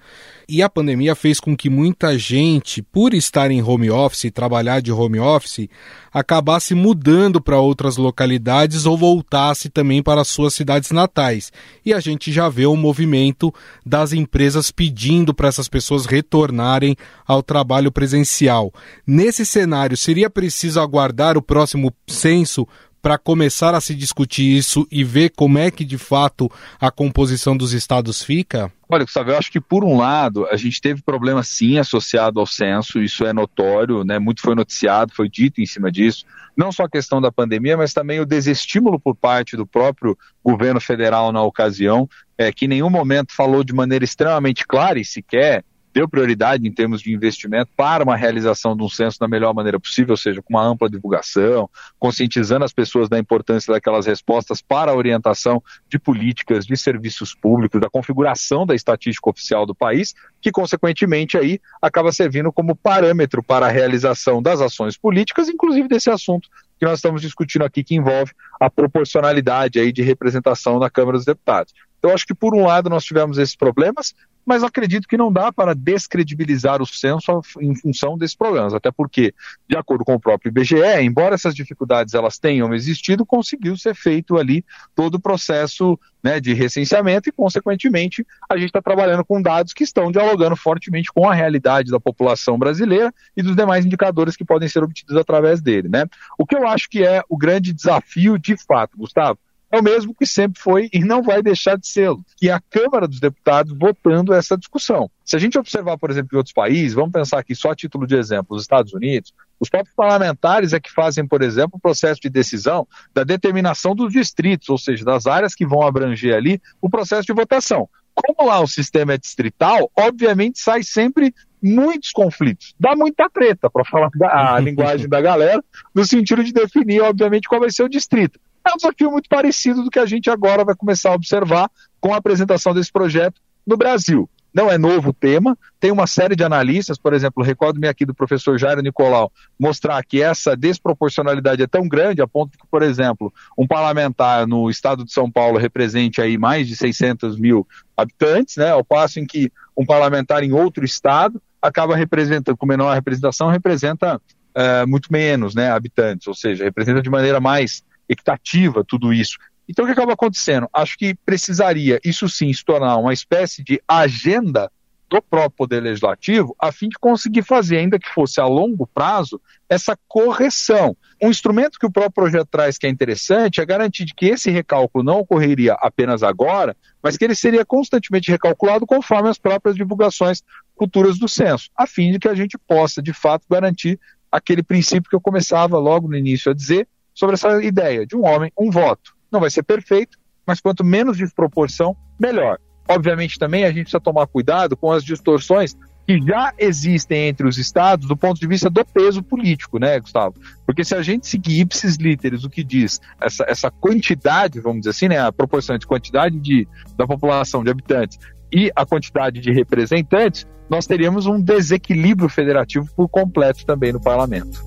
E 0.48 0.62
a 0.62 0.70
pandemia 0.70 1.16
fez 1.16 1.40
com 1.40 1.56
que 1.56 1.68
muita 1.68 2.16
gente, 2.16 2.80
por 2.80 3.12
estar 3.12 3.50
em 3.50 3.60
home 3.60 3.90
office, 3.90 4.30
trabalhar 4.32 4.80
de 4.80 4.92
home 4.92 5.18
office, 5.18 5.68
acabasse 6.12 6.72
mudando 6.72 7.40
para 7.40 7.58
outras 7.58 7.96
localidades 7.96 8.86
ou 8.86 8.96
voltasse 8.96 9.68
também 9.68 10.00
para 10.00 10.22
suas 10.22 10.54
cidades 10.54 10.92
natais. 10.92 11.52
E 11.84 11.92
a 11.92 11.98
gente 11.98 12.30
já 12.30 12.48
vê 12.48 12.64
o 12.64 12.76
movimento 12.76 13.52
das 13.84 14.12
empresas 14.12 14.70
pedindo 14.70 15.34
para 15.34 15.48
essas 15.48 15.68
pessoas 15.68 16.06
retornarem 16.06 16.94
ao 17.26 17.42
trabalho 17.42 17.90
presencial. 17.90 18.72
Nesse 19.04 19.44
cenário, 19.44 19.96
seria 19.96 20.30
preciso 20.30 20.78
aguardar 20.78 21.36
o 21.36 21.42
próximo 21.42 21.92
censo 22.06 22.68
para 23.06 23.18
começar 23.18 23.72
a 23.72 23.80
se 23.80 23.94
discutir 23.94 24.56
isso 24.56 24.84
e 24.90 25.04
ver 25.04 25.30
como 25.30 25.58
é 25.58 25.70
que 25.70 25.84
de 25.84 25.96
fato 25.96 26.50
a 26.80 26.90
composição 26.90 27.56
dos 27.56 27.72
estados 27.72 28.20
fica? 28.20 28.72
Olha, 28.88 29.04
Gustavo, 29.04 29.30
eu 29.30 29.38
acho 29.38 29.48
que 29.48 29.60
por 29.60 29.84
um 29.84 29.96
lado 29.96 30.44
a 30.46 30.56
gente 30.56 30.80
teve 30.80 31.00
problema 31.02 31.40
sim 31.44 31.78
associado 31.78 32.40
ao 32.40 32.46
censo, 32.48 33.00
isso 33.00 33.24
é 33.24 33.32
notório, 33.32 34.02
né? 34.02 34.18
Muito 34.18 34.42
foi 34.42 34.56
noticiado, 34.56 35.14
foi 35.14 35.28
dito 35.28 35.60
em 35.60 35.66
cima 35.66 35.88
disso. 35.88 36.24
Não 36.56 36.72
só 36.72 36.82
a 36.82 36.90
questão 36.90 37.20
da 37.20 37.30
pandemia, 37.30 37.76
mas 37.76 37.94
também 37.94 38.18
o 38.18 38.26
desestímulo 38.26 38.98
por 38.98 39.14
parte 39.14 39.56
do 39.56 39.64
próprio 39.64 40.18
governo 40.44 40.80
federal 40.80 41.30
na 41.30 41.44
ocasião, 41.44 42.08
é, 42.36 42.50
que 42.50 42.64
em 42.64 42.68
nenhum 42.68 42.90
momento 42.90 43.32
falou 43.32 43.62
de 43.62 43.72
maneira 43.72 44.04
extremamente 44.04 44.66
clara 44.66 44.98
e 44.98 45.04
sequer 45.04 45.62
deu 45.96 46.06
prioridade 46.06 46.68
em 46.68 46.70
termos 46.70 47.00
de 47.00 47.10
investimento 47.10 47.70
para 47.74 48.04
uma 48.04 48.14
realização 48.14 48.76
de 48.76 48.82
um 48.82 48.88
censo 48.88 49.18
da 49.18 49.26
melhor 49.26 49.54
maneira 49.54 49.80
possível, 49.80 50.12
ou 50.12 50.16
seja, 50.18 50.42
com 50.42 50.52
uma 50.52 50.62
ampla 50.62 50.90
divulgação, 50.90 51.70
conscientizando 51.98 52.66
as 52.66 52.72
pessoas 52.74 53.08
da 53.08 53.18
importância 53.18 53.72
daquelas 53.72 54.04
respostas 54.04 54.60
para 54.60 54.92
a 54.92 54.94
orientação 54.94 55.62
de 55.88 55.98
políticas, 55.98 56.66
de 56.66 56.76
serviços 56.76 57.34
públicos, 57.34 57.80
da 57.80 57.88
configuração 57.88 58.66
da 58.66 58.74
estatística 58.74 59.30
oficial 59.30 59.64
do 59.64 59.74
país, 59.74 60.14
que 60.38 60.52
consequentemente 60.52 61.38
aí 61.38 61.58
acaba 61.80 62.12
servindo 62.12 62.52
como 62.52 62.76
parâmetro 62.76 63.42
para 63.42 63.64
a 63.64 63.70
realização 63.70 64.42
das 64.42 64.60
ações 64.60 64.98
políticas, 64.98 65.48
inclusive 65.48 65.88
desse 65.88 66.10
assunto 66.10 66.46
que 66.78 66.84
nós 66.84 66.98
estamos 66.98 67.22
discutindo 67.22 67.64
aqui, 67.64 67.82
que 67.82 67.94
envolve 67.94 68.32
a 68.60 68.68
proporcionalidade 68.68 69.78
aí 69.78 69.90
de 69.90 70.02
representação 70.02 70.78
na 70.78 70.90
Câmara 70.90 71.16
dos 71.16 71.24
Deputados. 71.24 71.72
Então, 71.98 72.12
acho 72.12 72.26
que 72.26 72.34
por 72.34 72.54
um 72.54 72.66
lado 72.66 72.90
nós 72.90 73.02
tivemos 73.02 73.38
esses 73.38 73.56
problemas, 73.56 74.14
mas 74.46 74.62
acredito 74.62 75.08
que 75.08 75.16
não 75.16 75.32
dá 75.32 75.52
para 75.52 75.74
descredibilizar 75.74 76.80
o 76.80 76.86
censo 76.86 77.42
em 77.60 77.74
função 77.74 78.16
desses 78.16 78.36
problemas, 78.36 78.72
até 78.72 78.92
porque, 78.92 79.34
de 79.68 79.76
acordo 79.76 80.04
com 80.04 80.14
o 80.14 80.20
próprio 80.20 80.50
IBGE, 80.50 81.02
embora 81.02 81.34
essas 81.34 81.54
dificuldades 81.54 82.14
elas 82.14 82.38
tenham 82.38 82.72
existido, 82.72 83.26
conseguiu 83.26 83.76
ser 83.76 83.94
feito 83.94 84.38
ali 84.38 84.64
todo 84.94 85.16
o 85.16 85.20
processo 85.20 85.98
né, 86.22 86.40
de 86.40 86.54
recenseamento 86.54 87.28
e, 87.28 87.32
consequentemente, 87.32 88.26
a 88.48 88.56
gente 88.56 88.66
está 88.66 88.80
trabalhando 88.80 89.24
com 89.24 89.42
dados 89.42 89.72
que 89.72 89.84
estão 89.84 90.12
dialogando 90.12 90.56
fortemente 90.56 91.12
com 91.12 91.28
a 91.28 91.34
realidade 91.34 91.90
da 91.90 92.00
população 92.00 92.58
brasileira 92.58 93.12
e 93.36 93.42
dos 93.42 93.56
demais 93.56 93.84
indicadores 93.84 94.36
que 94.36 94.44
podem 94.44 94.68
ser 94.68 94.82
obtidos 94.82 95.16
através 95.16 95.60
dele. 95.60 95.88
Né? 95.88 96.06
O 96.38 96.46
que 96.46 96.56
eu 96.56 96.66
acho 96.66 96.88
que 96.88 97.04
é 97.04 97.22
o 97.28 97.36
grande 97.36 97.72
desafio 97.72 98.38
de 98.38 98.56
fato, 98.56 98.96
Gustavo, 98.96 99.38
é 99.76 99.80
o 99.80 99.82
mesmo 99.82 100.14
que 100.14 100.26
sempre 100.26 100.60
foi 100.60 100.88
e 100.92 101.00
não 101.00 101.22
vai 101.22 101.42
deixar 101.42 101.76
de 101.76 101.86
ser, 101.86 102.10
que 102.36 102.48
é 102.48 102.52
a 102.52 102.60
Câmara 102.60 103.06
dos 103.06 103.20
Deputados 103.20 103.76
votando 103.78 104.32
essa 104.32 104.56
discussão. 104.56 105.10
Se 105.24 105.36
a 105.36 105.38
gente 105.38 105.58
observar, 105.58 105.98
por 105.98 106.10
exemplo, 106.10 106.30
em 106.32 106.36
outros 106.36 106.52
países, 106.52 106.94
vamos 106.94 107.12
pensar 107.12 107.38
aqui 107.38 107.54
só 107.54 107.70
a 107.70 107.76
título 107.76 108.06
de 108.06 108.16
exemplo, 108.16 108.56
os 108.56 108.62
Estados 108.62 108.92
Unidos, 108.92 109.32
os 109.58 109.68
próprios 109.68 109.94
parlamentares 109.94 110.72
é 110.72 110.80
que 110.80 110.92
fazem, 110.92 111.26
por 111.26 111.42
exemplo, 111.42 111.76
o 111.76 111.80
processo 111.80 112.20
de 112.20 112.28
decisão 112.28 112.86
da 113.14 113.24
determinação 113.24 113.94
dos 113.94 114.12
distritos, 114.12 114.68
ou 114.68 114.78
seja, 114.78 115.04
das 115.04 115.26
áreas 115.26 115.54
que 115.54 115.66
vão 115.66 115.82
abranger 115.82 116.34
ali 116.34 116.60
o 116.80 116.90
processo 116.90 117.26
de 117.26 117.32
votação. 117.32 117.88
Como 118.14 118.48
lá 118.48 118.60
o 118.60 118.66
sistema 118.66 119.14
é 119.14 119.18
distrital, 119.18 119.90
obviamente 119.94 120.58
sai 120.58 120.82
sempre 120.82 121.34
muitos 121.62 122.12
conflitos. 122.12 122.74
Dá 122.78 122.94
muita 122.94 123.28
treta, 123.28 123.68
para 123.68 123.84
falar 123.84 124.10
a 124.22 124.58
linguagem 124.60 125.08
da 125.08 125.20
galera, 125.20 125.62
no 125.94 126.04
sentido 126.04 126.44
de 126.44 126.52
definir, 126.52 127.00
obviamente, 127.02 127.48
qual 127.48 127.60
vai 127.60 127.70
ser 127.70 127.82
o 127.82 127.88
distrito. 127.88 128.38
É 128.66 128.72
um 128.72 128.76
desafio 128.76 129.12
muito 129.12 129.28
parecido 129.28 129.82
do 129.84 129.90
que 129.90 129.98
a 129.98 130.06
gente 130.06 130.28
agora 130.28 130.64
vai 130.64 130.74
começar 130.74 131.10
a 131.10 131.14
observar 131.14 131.70
com 132.00 132.12
a 132.12 132.16
apresentação 132.16 132.74
desse 132.74 132.90
projeto 132.90 133.40
no 133.64 133.76
Brasil. 133.76 134.28
Não 134.52 134.70
é 134.70 134.78
novo 134.78 135.10
o 135.10 135.12
tema, 135.12 135.56
tem 135.78 135.92
uma 135.92 136.06
série 136.06 136.34
de 136.34 136.42
analistas, 136.42 136.96
por 136.96 137.12
exemplo, 137.12 137.44
recordo-me 137.44 137.86
aqui 137.86 138.06
do 138.06 138.14
professor 138.14 138.58
Jairo 138.58 138.80
Nicolau, 138.80 139.30
mostrar 139.60 140.02
que 140.02 140.22
essa 140.22 140.56
desproporcionalidade 140.56 141.62
é 141.62 141.66
tão 141.66 141.86
grande 141.86 142.22
a 142.22 142.26
ponto 142.26 142.56
que, 142.56 142.66
por 142.70 142.82
exemplo, 142.82 143.32
um 143.56 143.66
parlamentar 143.66 144.46
no 144.46 144.70
estado 144.70 145.04
de 145.04 145.12
São 145.12 145.30
Paulo 145.30 145.58
represente 145.58 146.22
aí 146.22 146.38
mais 146.38 146.66
de 146.66 146.74
600 146.74 147.38
mil 147.38 147.68
habitantes, 147.94 148.56
né, 148.56 148.70
ao 148.70 148.82
passo 148.82 149.20
em 149.20 149.26
que 149.26 149.52
um 149.76 149.84
parlamentar 149.84 150.42
em 150.42 150.52
outro 150.52 150.86
estado 150.86 151.40
acaba 151.60 151.94
representando, 151.94 152.56
com 152.56 152.64
menor 152.64 152.94
representação, 152.94 153.50
representa 153.50 154.20
é, 154.54 154.86
muito 154.86 155.12
menos 155.12 155.54
né, 155.54 155.70
habitantes, 155.70 156.26
ou 156.26 156.34
seja, 156.34 156.64
representa 156.64 157.02
de 157.02 157.10
maneira 157.10 157.40
mais 157.40 157.84
equitativa 158.08 158.84
tudo 158.84 159.12
isso. 159.12 159.36
Então, 159.68 159.84
o 159.84 159.88
que 159.88 159.92
acaba 159.92 160.12
acontecendo? 160.12 160.68
Acho 160.72 160.96
que 160.96 161.14
precisaria, 161.14 161.98
isso 162.04 162.28
sim, 162.28 162.52
se 162.52 162.64
tornar 162.64 162.96
uma 162.98 163.12
espécie 163.12 163.64
de 163.64 163.80
agenda 163.86 164.70
do 165.08 165.22
próprio 165.22 165.50
Poder 165.50 165.80
Legislativo, 165.82 166.54
a 166.58 166.72
fim 166.72 166.88
de 166.88 166.98
conseguir 166.98 167.42
fazer, 167.42 167.78
ainda 167.78 167.98
que 167.98 168.08
fosse 168.08 168.40
a 168.40 168.46
longo 168.46 168.86
prazo, 168.86 169.40
essa 169.68 169.96
correção. 170.08 170.96
Um 171.22 171.30
instrumento 171.30 171.78
que 171.78 171.86
o 171.86 171.90
próprio 171.90 172.12
projeto 172.12 172.48
traz 172.50 172.76
que 172.76 172.86
é 172.86 172.90
interessante 172.90 173.60
é 173.60 173.66
garantir 173.66 174.06
que 174.16 174.26
esse 174.26 174.50
recálculo 174.50 175.04
não 175.04 175.20
ocorreria 175.20 175.74
apenas 175.74 176.22
agora, 176.22 176.76
mas 177.02 177.16
que 177.16 177.24
ele 177.24 177.36
seria 177.36 177.64
constantemente 177.64 178.30
recalculado 178.30 178.86
conforme 178.86 179.28
as 179.28 179.38
próprias 179.38 179.76
divulgações 179.76 180.42
futuras 180.76 181.18
do 181.18 181.28
censo, 181.28 181.70
a 181.76 181.86
fim 181.86 182.12
de 182.12 182.18
que 182.18 182.28
a 182.28 182.34
gente 182.34 182.58
possa, 182.58 183.00
de 183.00 183.12
fato, 183.12 183.46
garantir 183.48 183.98
aquele 184.30 184.62
princípio 184.62 185.08
que 185.08 185.16
eu 185.16 185.20
começava 185.20 185.78
logo 185.78 186.08
no 186.08 186.16
início 186.16 186.50
a 186.50 186.54
dizer 186.54 186.86
sobre 187.16 187.34
essa 187.34 187.62
ideia 187.64 188.06
de 188.06 188.14
um 188.14 188.24
homem, 188.24 188.52
um 188.56 188.70
voto. 188.70 189.16
Não 189.32 189.40
vai 189.40 189.50
ser 189.50 189.62
perfeito, 189.62 190.18
mas 190.46 190.60
quanto 190.60 190.84
menos 190.84 191.16
desproporção, 191.16 191.96
melhor. 192.20 192.58
Obviamente, 192.88 193.38
também 193.38 193.64
a 193.64 193.68
gente 193.68 193.84
precisa 193.84 194.00
tomar 194.00 194.26
cuidado 194.28 194.76
com 194.76 194.92
as 194.92 195.02
distorções 195.02 195.76
que 196.06 196.20
já 196.24 196.52
existem 196.56 197.26
entre 197.26 197.48
os 197.48 197.58
estados 197.58 198.06
do 198.06 198.16
ponto 198.16 198.38
de 198.38 198.46
vista 198.46 198.70
do 198.70 198.84
peso 198.84 199.24
político, 199.24 199.78
né, 199.80 199.98
Gustavo? 199.98 200.36
Porque 200.64 200.84
se 200.84 200.94
a 200.94 201.02
gente 201.02 201.26
seguir 201.26 201.62
ipsis 201.62 201.96
literis 201.96 202.44
o 202.44 202.50
que 202.50 202.62
diz 202.62 203.00
essa, 203.20 203.44
essa 203.48 203.70
quantidade, 203.72 204.60
vamos 204.60 204.82
dizer 204.82 204.90
assim, 204.90 205.08
né, 205.08 205.18
a 205.18 205.32
proporção 205.32 205.76
de 205.76 205.86
quantidade 205.86 206.38
de, 206.38 206.68
da 206.96 207.08
população 207.08 207.64
de 207.64 207.70
habitantes 207.70 208.18
e 208.52 208.70
a 208.76 208.86
quantidade 208.86 209.40
de 209.40 209.50
representantes, 209.50 210.46
nós 210.70 210.86
teríamos 210.86 211.26
um 211.26 211.40
desequilíbrio 211.40 212.28
federativo 212.28 212.88
por 212.94 213.08
completo 213.08 213.66
também 213.66 213.92
no 213.92 214.00
parlamento. 214.00 214.60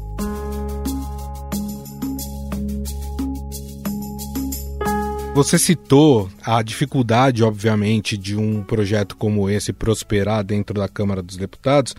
Você 5.34 5.58
citou 5.58 6.30
a 6.44 6.62
dificuldade, 6.62 7.44
obviamente, 7.44 8.18
de 8.18 8.36
um 8.36 8.64
projeto 8.64 9.16
como 9.16 9.50
esse 9.50 9.72
prosperar 9.72 10.44
dentro 10.44 10.74
da 10.74 10.88
Câmara 10.88 11.22
dos 11.22 11.38
Deputados, 11.38 11.96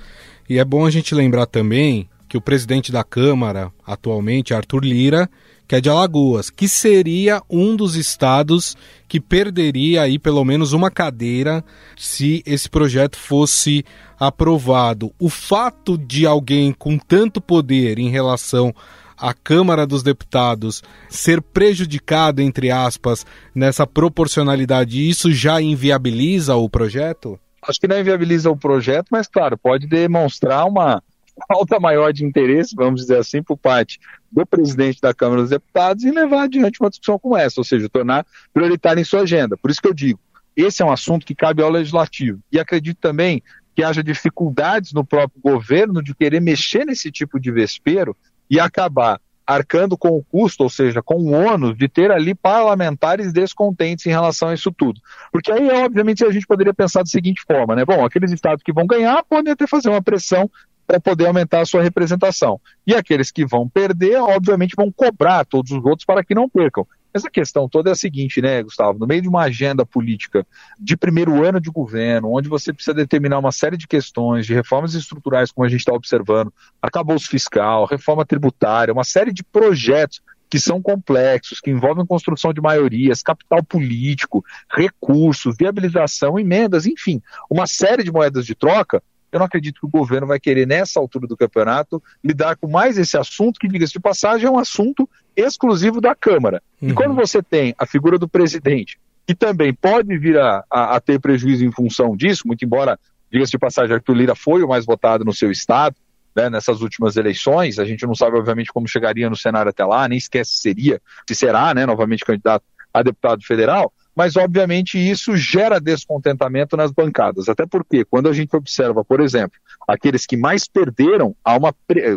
e 0.49 0.59
é 0.59 0.65
bom 0.65 0.85
a 0.85 0.91
gente 0.91 1.15
lembrar 1.15 1.47
também 1.47 2.09
que 2.29 2.37
o 2.37 2.41
presidente 2.41 2.93
da 2.93 3.03
Câmara, 3.03 3.73
atualmente, 3.87 4.53
Arthur 4.53 4.85
Lira, 4.85 5.31
que 5.67 5.77
é 5.77 5.81
de 5.81 5.89
Alagoas, 5.89 6.51
que 6.51 6.69
seria 6.69 7.41
um 7.49 7.77
dos 7.77 7.95
estados 7.95 8.77
que 9.07 9.21
perderia 9.21 10.03
aí 10.03 10.19
pelo 10.19 10.45
menos 10.45 10.73
uma 10.73 10.91
cadeira 10.91 11.65
se 11.97 12.43
esse 12.45 12.69
projeto 12.69 13.17
fosse 13.17 13.85
aprovado. 14.19 15.13
O 15.17 15.29
fato 15.29 15.97
de 15.97 16.27
alguém 16.27 16.73
com 16.73 16.99
tanto 16.99 17.41
poder 17.41 18.01
em 18.01 18.11
relação 18.11 18.75
a 19.21 19.35
Câmara 19.35 19.87
dos 19.87 20.03
Deputados 20.03 20.83
ser 21.09 21.43
prejudicada, 21.43 22.43
entre 22.43 22.71
aspas, 22.71 23.27
nessa 23.55 23.87
proporcionalidade, 23.87 25.09
isso 25.09 25.33
já 25.33 25.61
inviabiliza 25.61 26.57
o 26.57 26.69
projeto? 26.69 27.39
Acho 27.63 27.79
que 27.79 27.87
não 27.87 28.01
inviabiliza 28.01 28.51
o 28.51 28.57
projeto, 28.57 29.09
mas, 29.11 29.29
claro, 29.29 29.59
pode 29.59 29.87
demonstrar 29.87 30.67
uma 30.67 31.03
falta 31.47 31.79
maior 31.79 32.13
de 32.13 32.25
interesse, 32.25 32.75
vamos 32.75 33.03
dizer 33.03 33.19
assim, 33.19 33.43
por 33.43 33.57
parte 33.57 33.99
do 34.31 34.47
presidente 34.47 35.01
da 35.01 35.13
Câmara 35.13 35.43
dos 35.43 35.51
Deputados 35.51 36.05
em 36.05 36.11
levar 36.11 36.45
adiante 36.45 36.81
uma 36.81 36.91
discussão 36.91 37.19
como 37.19 37.37
essa, 37.37 37.61
ou 37.61 37.65
seja, 37.65 37.89
tornar 37.89 38.27
prioritária 38.53 39.01
em 39.01 39.05
sua 39.05 39.21
agenda. 39.21 39.57
Por 39.57 39.71
isso 39.71 39.81
que 39.81 39.89
eu 39.89 39.95
digo, 39.95 40.21
esse 40.57 40.83
é 40.83 40.85
um 40.85 40.93
assunto 40.93 41.27
que 41.27 41.35
cabe 41.35 41.63
ao 41.63 41.71
legislativo. 41.71 42.41
E 42.51 42.59
acredito 42.59 42.99
também 43.01 43.43
que 43.75 43.83
haja 43.83 44.03
dificuldades 44.03 44.93
no 44.93 45.05
próprio 45.05 45.41
governo 45.43 46.03
de 46.03 46.15
querer 46.15 46.41
mexer 46.41 46.85
nesse 46.85 47.11
tipo 47.11 47.39
de 47.39 47.51
vespeiro 47.51 48.17
e 48.51 48.59
acabar 48.59 49.21
arcando 49.47 49.99
com 49.99 50.11
o 50.11 50.23
custo, 50.23 50.63
ou 50.63 50.71
seja, 50.71 51.03
com 51.03 51.17
o 51.17 51.33
ônus 51.33 51.77
de 51.77 51.89
ter 51.89 52.13
ali 52.13 52.35
parlamentares 52.35 53.33
descontentes 53.33 54.07
em 54.07 54.11
relação 54.11 54.49
a 54.49 54.55
isso 54.55 54.71
tudo. 54.71 55.01
Porque 55.33 55.51
aí, 55.51 55.69
obviamente, 55.71 56.25
a 56.25 56.31
gente 56.31 56.47
poderia 56.47 56.73
pensar 56.73 57.01
da 57.01 57.07
seguinte 57.07 57.43
forma, 57.45 57.75
né? 57.75 57.85
Bom, 57.85 58.05
aqueles 58.05 58.31
estados 58.31 58.63
que 58.63 58.73
vão 58.73 58.87
ganhar 58.87 59.25
podem 59.25 59.53
até 59.53 59.67
fazer 59.67 59.89
uma 59.89 60.03
pressão 60.03 60.49
para 60.87 61.01
poder 61.01 61.27
aumentar 61.27 61.61
a 61.61 61.67
sua 61.67 61.83
representação. 61.83 62.61
E 62.87 62.95
aqueles 62.95 63.31
que 63.31 63.45
vão 63.45 63.69
perder, 63.69 64.17
obviamente, 64.21 64.77
vão 64.77 64.91
cobrar 64.91 65.45
todos 65.45 65.73
os 65.73 65.85
outros 65.85 66.05
para 66.05 66.25
que 66.25 66.35
não 66.35 66.49
percam. 66.49 66.87
Mas 67.13 67.25
a 67.25 67.31
questão 67.31 67.69
toda 67.69 67.91
é 67.91 67.93
a 67.93 67.97
seguinte, 67.97 68.41
né, 68.41 68.63
Gustavo? 68.63 68.99
No 68.99 69.07
meio 69.07 69.23
de 69.23 69.29
uma 69.29 69.43
agenda 69.43 69.85
política 69.85 70.47
de 70.79 70.97
primeiro 70.97 71.45
ano 71.45 71.61
de 71.61 71.71
governo, 71.71 72.33
onde 72.33 72.49
você 72.49 72.73
precisa 72.73 72.95
determinar 72.95 73.39
uma 73.39 73.53
série 73.53 73.77
de 73.77 73.89
questões, 73.89 74.47
de 74.47 74.55
reformas 74.55 74.95
estruturais, 74.95 75.51
como 75.51 75.67
a 75.67 75.69
gente 75.69 75.81
está 75.81 75.93
observando, 75.93 76.53
acabouço 76.81 77.29
fiscal, 77.29 77.85
reforma 77.85 78.25
tributária, 78.25 78.93
uma 78.93 79.05
série 79.05 79.33
de 79.33 79.43
projetos 79.43 80.23
que 80.51 80.59
são 80.59 80.83
complexos, 80.83 81.61
que 81.61 81.71
envolvem 81.71 82.05
construção 82.05 82.53
de 82.53 82.61
maiorias, 82.61 83.23
capital 83.23 83.63
político, 83.63 84.45
recursos, 84.69 85.57
viabilização, 85.57 86.39
emendas, 86.39 86.87
enfim, 86.87 87.23
uma 87.49 87.69
série 87.69 88.03
de 88.03 88.11
moedas 88.11 88.45
de 88.45 88.57
troca, 88.57 89.01
eu 89.33 89.39
não 89.39 89.47
acredito 89.47 89.81
que 89.81 89.87
o 89.87 89.91
governo 89.91 90.27
vai 90.27 90.41
querer, 90.41 90.67
nessa 90.67 90.99
altura 90.99 91.27
do 91.27 91.37
campeonato, 91.37 92.03
lidar 92.23 92.57
com 92.57 92.69
mais 92.69 92.99
esse 92.99 93.17
assunto, 93.17 93.59
que, 93.59 93.69
diga-se 93.69 93.93
de 93.93 94.01
passagem, 94.01 94.47
é 94.47 94.51
um 94.51 94.59
assunto 94.59 95.09
exclusivo 95.37 96.01
da 96.01 96.15
Câmara. 96.15 96.63
Uhum. 96.81 96.91
E 96.91 96.93
quando 96.93 97.15
você 97.15 97.43
tem 97.43 97.75
a 97.79 97.87
figura 97.87 98.19
do 98.19 98.29
presidente, 98.29 98.99
que 99.27 99.35
também 99.35 99.73
pode 99.73 100.17
vir 100.19 100.39
a, 100.39 100.65
a, 100.71 100.97
a 100.97 101.01
ter 101.01 101.21
prejuízo 101.21 101.65
em 101.65 101.71
função 101.71 102.17
disso, 102.17 102.43
muito 102.47 102.65
embora, 102.65 102.99
diga-se 103.31 103.53
de 103.53 103.59
passagem, 103.59 103.95
Arthur 103.95 104.15
Lira 104.15 104.35
foi 104.35 104.63
o 104.63 104.69
mais 104.69 104.85
votado 104.85 105.25
no 105.25 105.33
seu 105.33 105.51
estado, 105.51 105.95
né, 106.35 106.49
nessas 106.49 106.81
últimas 106.81 107.17
eleições, 107.17 107.79
a 107.79 107.85
gente 107.85 108.07
não 108.07 108.15
sabe, 108.15 108.37
obviamente, 108.37 108.73
como 108.73 108.89
chegaria 108.89 109.29
no 109.29 109.37
cenário 109.37 109.71
até 109.71 109.85
lá, 109.85 110.09
nem 110.09 110.19
esquece 110.19 110.53
se 110.53 110.59
seria, 110.59 111.01
se 111.29 111.35
será, 111.35 111.75
né, 111.75 111.87
novamente 111.87 112.25
candidato 112.25 112.65
a 112.93 113.03
deputado 113.03 113.45
federal, 113.45 113.93
mas 114.15 114.37
obviamente 114.37 114.99
isso 114.99 115.37
gera 115.37 115.81
descontentamento 115.81 116.77
nas 116.77 116.91
bancadas. 116.91 117.49
Até 117.49 117.67
porque, 117.67 118.05
quando 118.05 118.29
a 118.29 118.33
gente 118.33 118.55
observa, 118.55 119.05
por 119.05 119.21
exemplo, 119.21 119.59
aqueles 119.87 120.27
que 120.27 120.37
mais 120.37 120.67
perderam, 120.67 121.35
há 121.45 121.57
uma, 121.57 121.75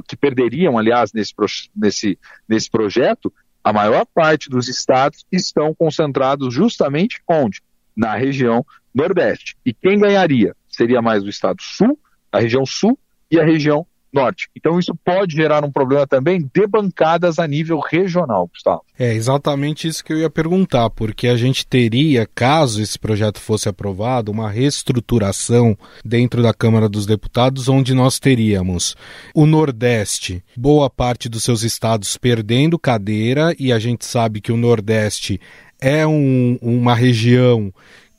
que 0.08 0.16
perderiam, 0.16 0.78
aliás, 0.78 1.14
nesse, 1.14 1.34
nesse, 1.76 2.20
nesse 2.48 2.70
projeto, 2.70 3.32
a 3.64 3.72
maior 3.72 4.06
parte 4.06 4.50
dos 4.50 4.68
estados 4.68 5.26
estão 5.32 5.74
concentrados 5.74 6.54
justamente 6.54 7.22
onde? 7.28 7.62
Na 7.96 8.16
região 8.16 8.66
Nordeste. 8.94 9.56
E 9.66 9.74
quem 9.74 10.00
ganharia? 10.00 10.56
Seria 10.68 11.02
mais 11.02 11.24
o 11.24 11.30
estado 11.30 11.62
Sul, 11.62 11.98
a 12.32 12.40
região 12.40 12.66
Sul 12.66 12.98
e 13.32 13.40
a 13.40 13.46
região 13.46 13.86
norte. 14.14 14.50
Então 14.56 14.80
isso 14.80 14.94
pode 15.04 15.36
gerar 15.36 15.64
um 15.66 15.72
problema 15.72 16.06
também 16.06 16.50
de 16.54 16.68
bancadas 16.68 17.40
a 17.40 17.48
nível 17.48 17.80
regional, 17.80 18.48
Gustavo. 18.48 18.84
É 18.98 19.14
exatamente 19.14 19.88
isso 19.88 20.04
que 20.04 20.14
eu 20.14 20.20
ia 20.20 20.30
perguntar, 20.30 20.90
porque 20.90 21.28
a 21.28 21.36
gente 21.36 21.66
teria, 21.66 22.28
caso 22.34 22.82
esse 22.82 22.98
projeto 22.98 23.40
fosse 23.40 23.68
aprovado, 23.68 24.32
uma 24.32 24.50
reestruturação 24.50 25.78
dentro 26.06 26.44
da 26.44 26.54
Câmara 26.54 26.88
dos 26.88 27.06
Deputados, 27.06 27.68
onde 27.68 27.94
nós 27.94 28.20
teríamos 28.20 28.96
o 29.34 29.46
Nordeste, 29.46 30.44
boa 30.56 30.90
parte 30.90 31.28
dos 31.28 31.44
seus 31.44 31.64
estados 31.64 32.16
perdendo 32.18 32.78
cadeira, 32.78 33.56
e 33.58 33.72
a 33.72 33.80
gente 33.80 34.06
sabe 34.06 34.40
que 34.40 34.52
o 34.52 34.58
Nordeste 34.58 35.40
é 35.82 36.08
um, 36.08 36.58
uma 36.62 36.96
região 36.96 37.74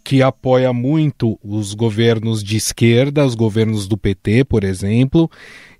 que 0.04 0.22
apoia 0.22 0.70
muito 0.70 1.38
os 1.42 1.72
governos 1.72 2.44
de 2.44 2.58
esquerda, 2.58 3.24
os 3.24 3.34
governos 3.34 3.88
do 3.88 3.96
PT, 3.96 4.44
por 4.44 4.62
exemplo, 4.62 5.30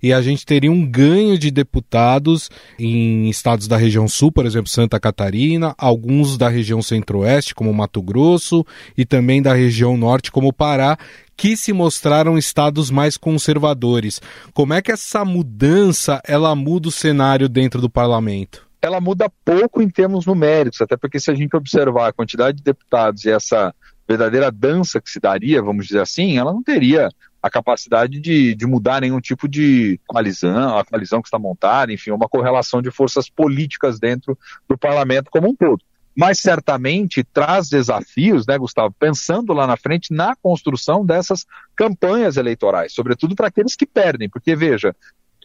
e 0.01 0.11
a 0.11 0.19
gente 0.19 0.43
teria 0.43 0.71
um 0.71 0.83
ganho 0.83 1.37
de 1.37 1.51
deputados 1.51 2.49
em 2.79 3.29
estados 3.29 3.67
da 3.67 3.77
região 3.77 4.07
sul, 4.07 4.31
por 4.31 4.47
exemplo, 4.47 4.67
Santa 4.67 4.99
Catarina, 4.99 5.75
alguns 5.77 6.39
da 6.39 6.49
região 6.49 6.81
centro-oeste, 6.81 7.53
como 7.53 7.71
Mato 7.71 8.01
Grosso, 8.01 8.65
e 8.97 9.05
também 9.05 9.43
da 9.43 9.53
região 9.53 9.95
norte, 9.95 10.31
como 10.31 10.51
Pará, 10.51 10.97
que 11.37 11.55
se 11.55 11.71
mostraram 11.71 12.35
estados 12.35 12.89
mais 12.89 13.17
conservadores. 13.17 14.19
Como 14.55 14.73
é 14.73 14.81
que 14.81 14.91
essa 14.91 15.23
mudança 15.23 16.19
ela 16.27 16.55
muda 16.55 16.87
o 16.87 16.91
cenário 16.91 17.47
dentro 17.47 17.79
do 17.79 17.89
parlamento? 17.89 18.65
Ela 18.81 18.99
muda 18.99 19.31
pouco 19.43 19.81
em 19.81 19.89
termos 19.89 20.25
numéricos, 20.25 20.81
até 20.81 20.97
porque 20.97 21.19
se 21.19 21.29
a 21.29 21.35
gente 21.35 21.55
observar 21.55 22.07
a 22.07 22.13
quantidade 22.13 22.57
de 22.57 22.63
deputados 22.63 23.25
e 23.25 23.29
essa 23.29 23.73
verdadeira 24.07 24.51
dança 24.51 25.01
que 25.01 25.09
se 25.09 25.19
daria, 25.19 25.61
vamos 25.61 25.87
dizer 25.87 26.01
assim, 26.01 26.37
ela 26.37 26.53
não 26.53 26.63
teria 26.63 27.09
a 27.41 27.49
capacidade 27.49 28.19
de, 28.19 28.55
de 28.55 28.65
mudar 28.65 29.01
nenhum 29.01 29.21
tipo 29.21 29.47
de 29.47 29.99
coalizão, 30.07 30.77
a 30.79 30.83
coalizão 30.83 31.21
que 31.21 31.27
está 31.27 31.37
montada, 31.37 31.93
enfim, 31.93 32.09
uma 32.09 32.27
correlação 32.27 32.81
de 32.81 32.89
forças 32.89 33.29
políticas 33.29 33.99
dentro 33.99 34.37
do 34.67 34.75
parlamento 34.75 35.29
como 35.29 35.49
um 35.49 35.55
todo. 35.55 35.79
Mas 36.15 36.39
certamente 36.39 37.23
traz 37.23 37.69
desafios, 37.69 38.47
né, 38.47 38.57
Gustavo, 38.57 38.95
pensando 38.97 39.53
lá 39.53 39.67
na 39.67 39.77
frente 39.77 40.13
na 40.13 40.35
construção 40.35 41.05
dessas 41.05 41.45
campanhas 41.75 42.37
eleitorais, 42.37 42.93
sobretudo 42.93 43.35
para 43.35 43.47
aqueles 43.47 43.75
que 43.75 43.85
perdem, 43.85 44.27
porque 44.27 44.55
veja, 44.55 44.95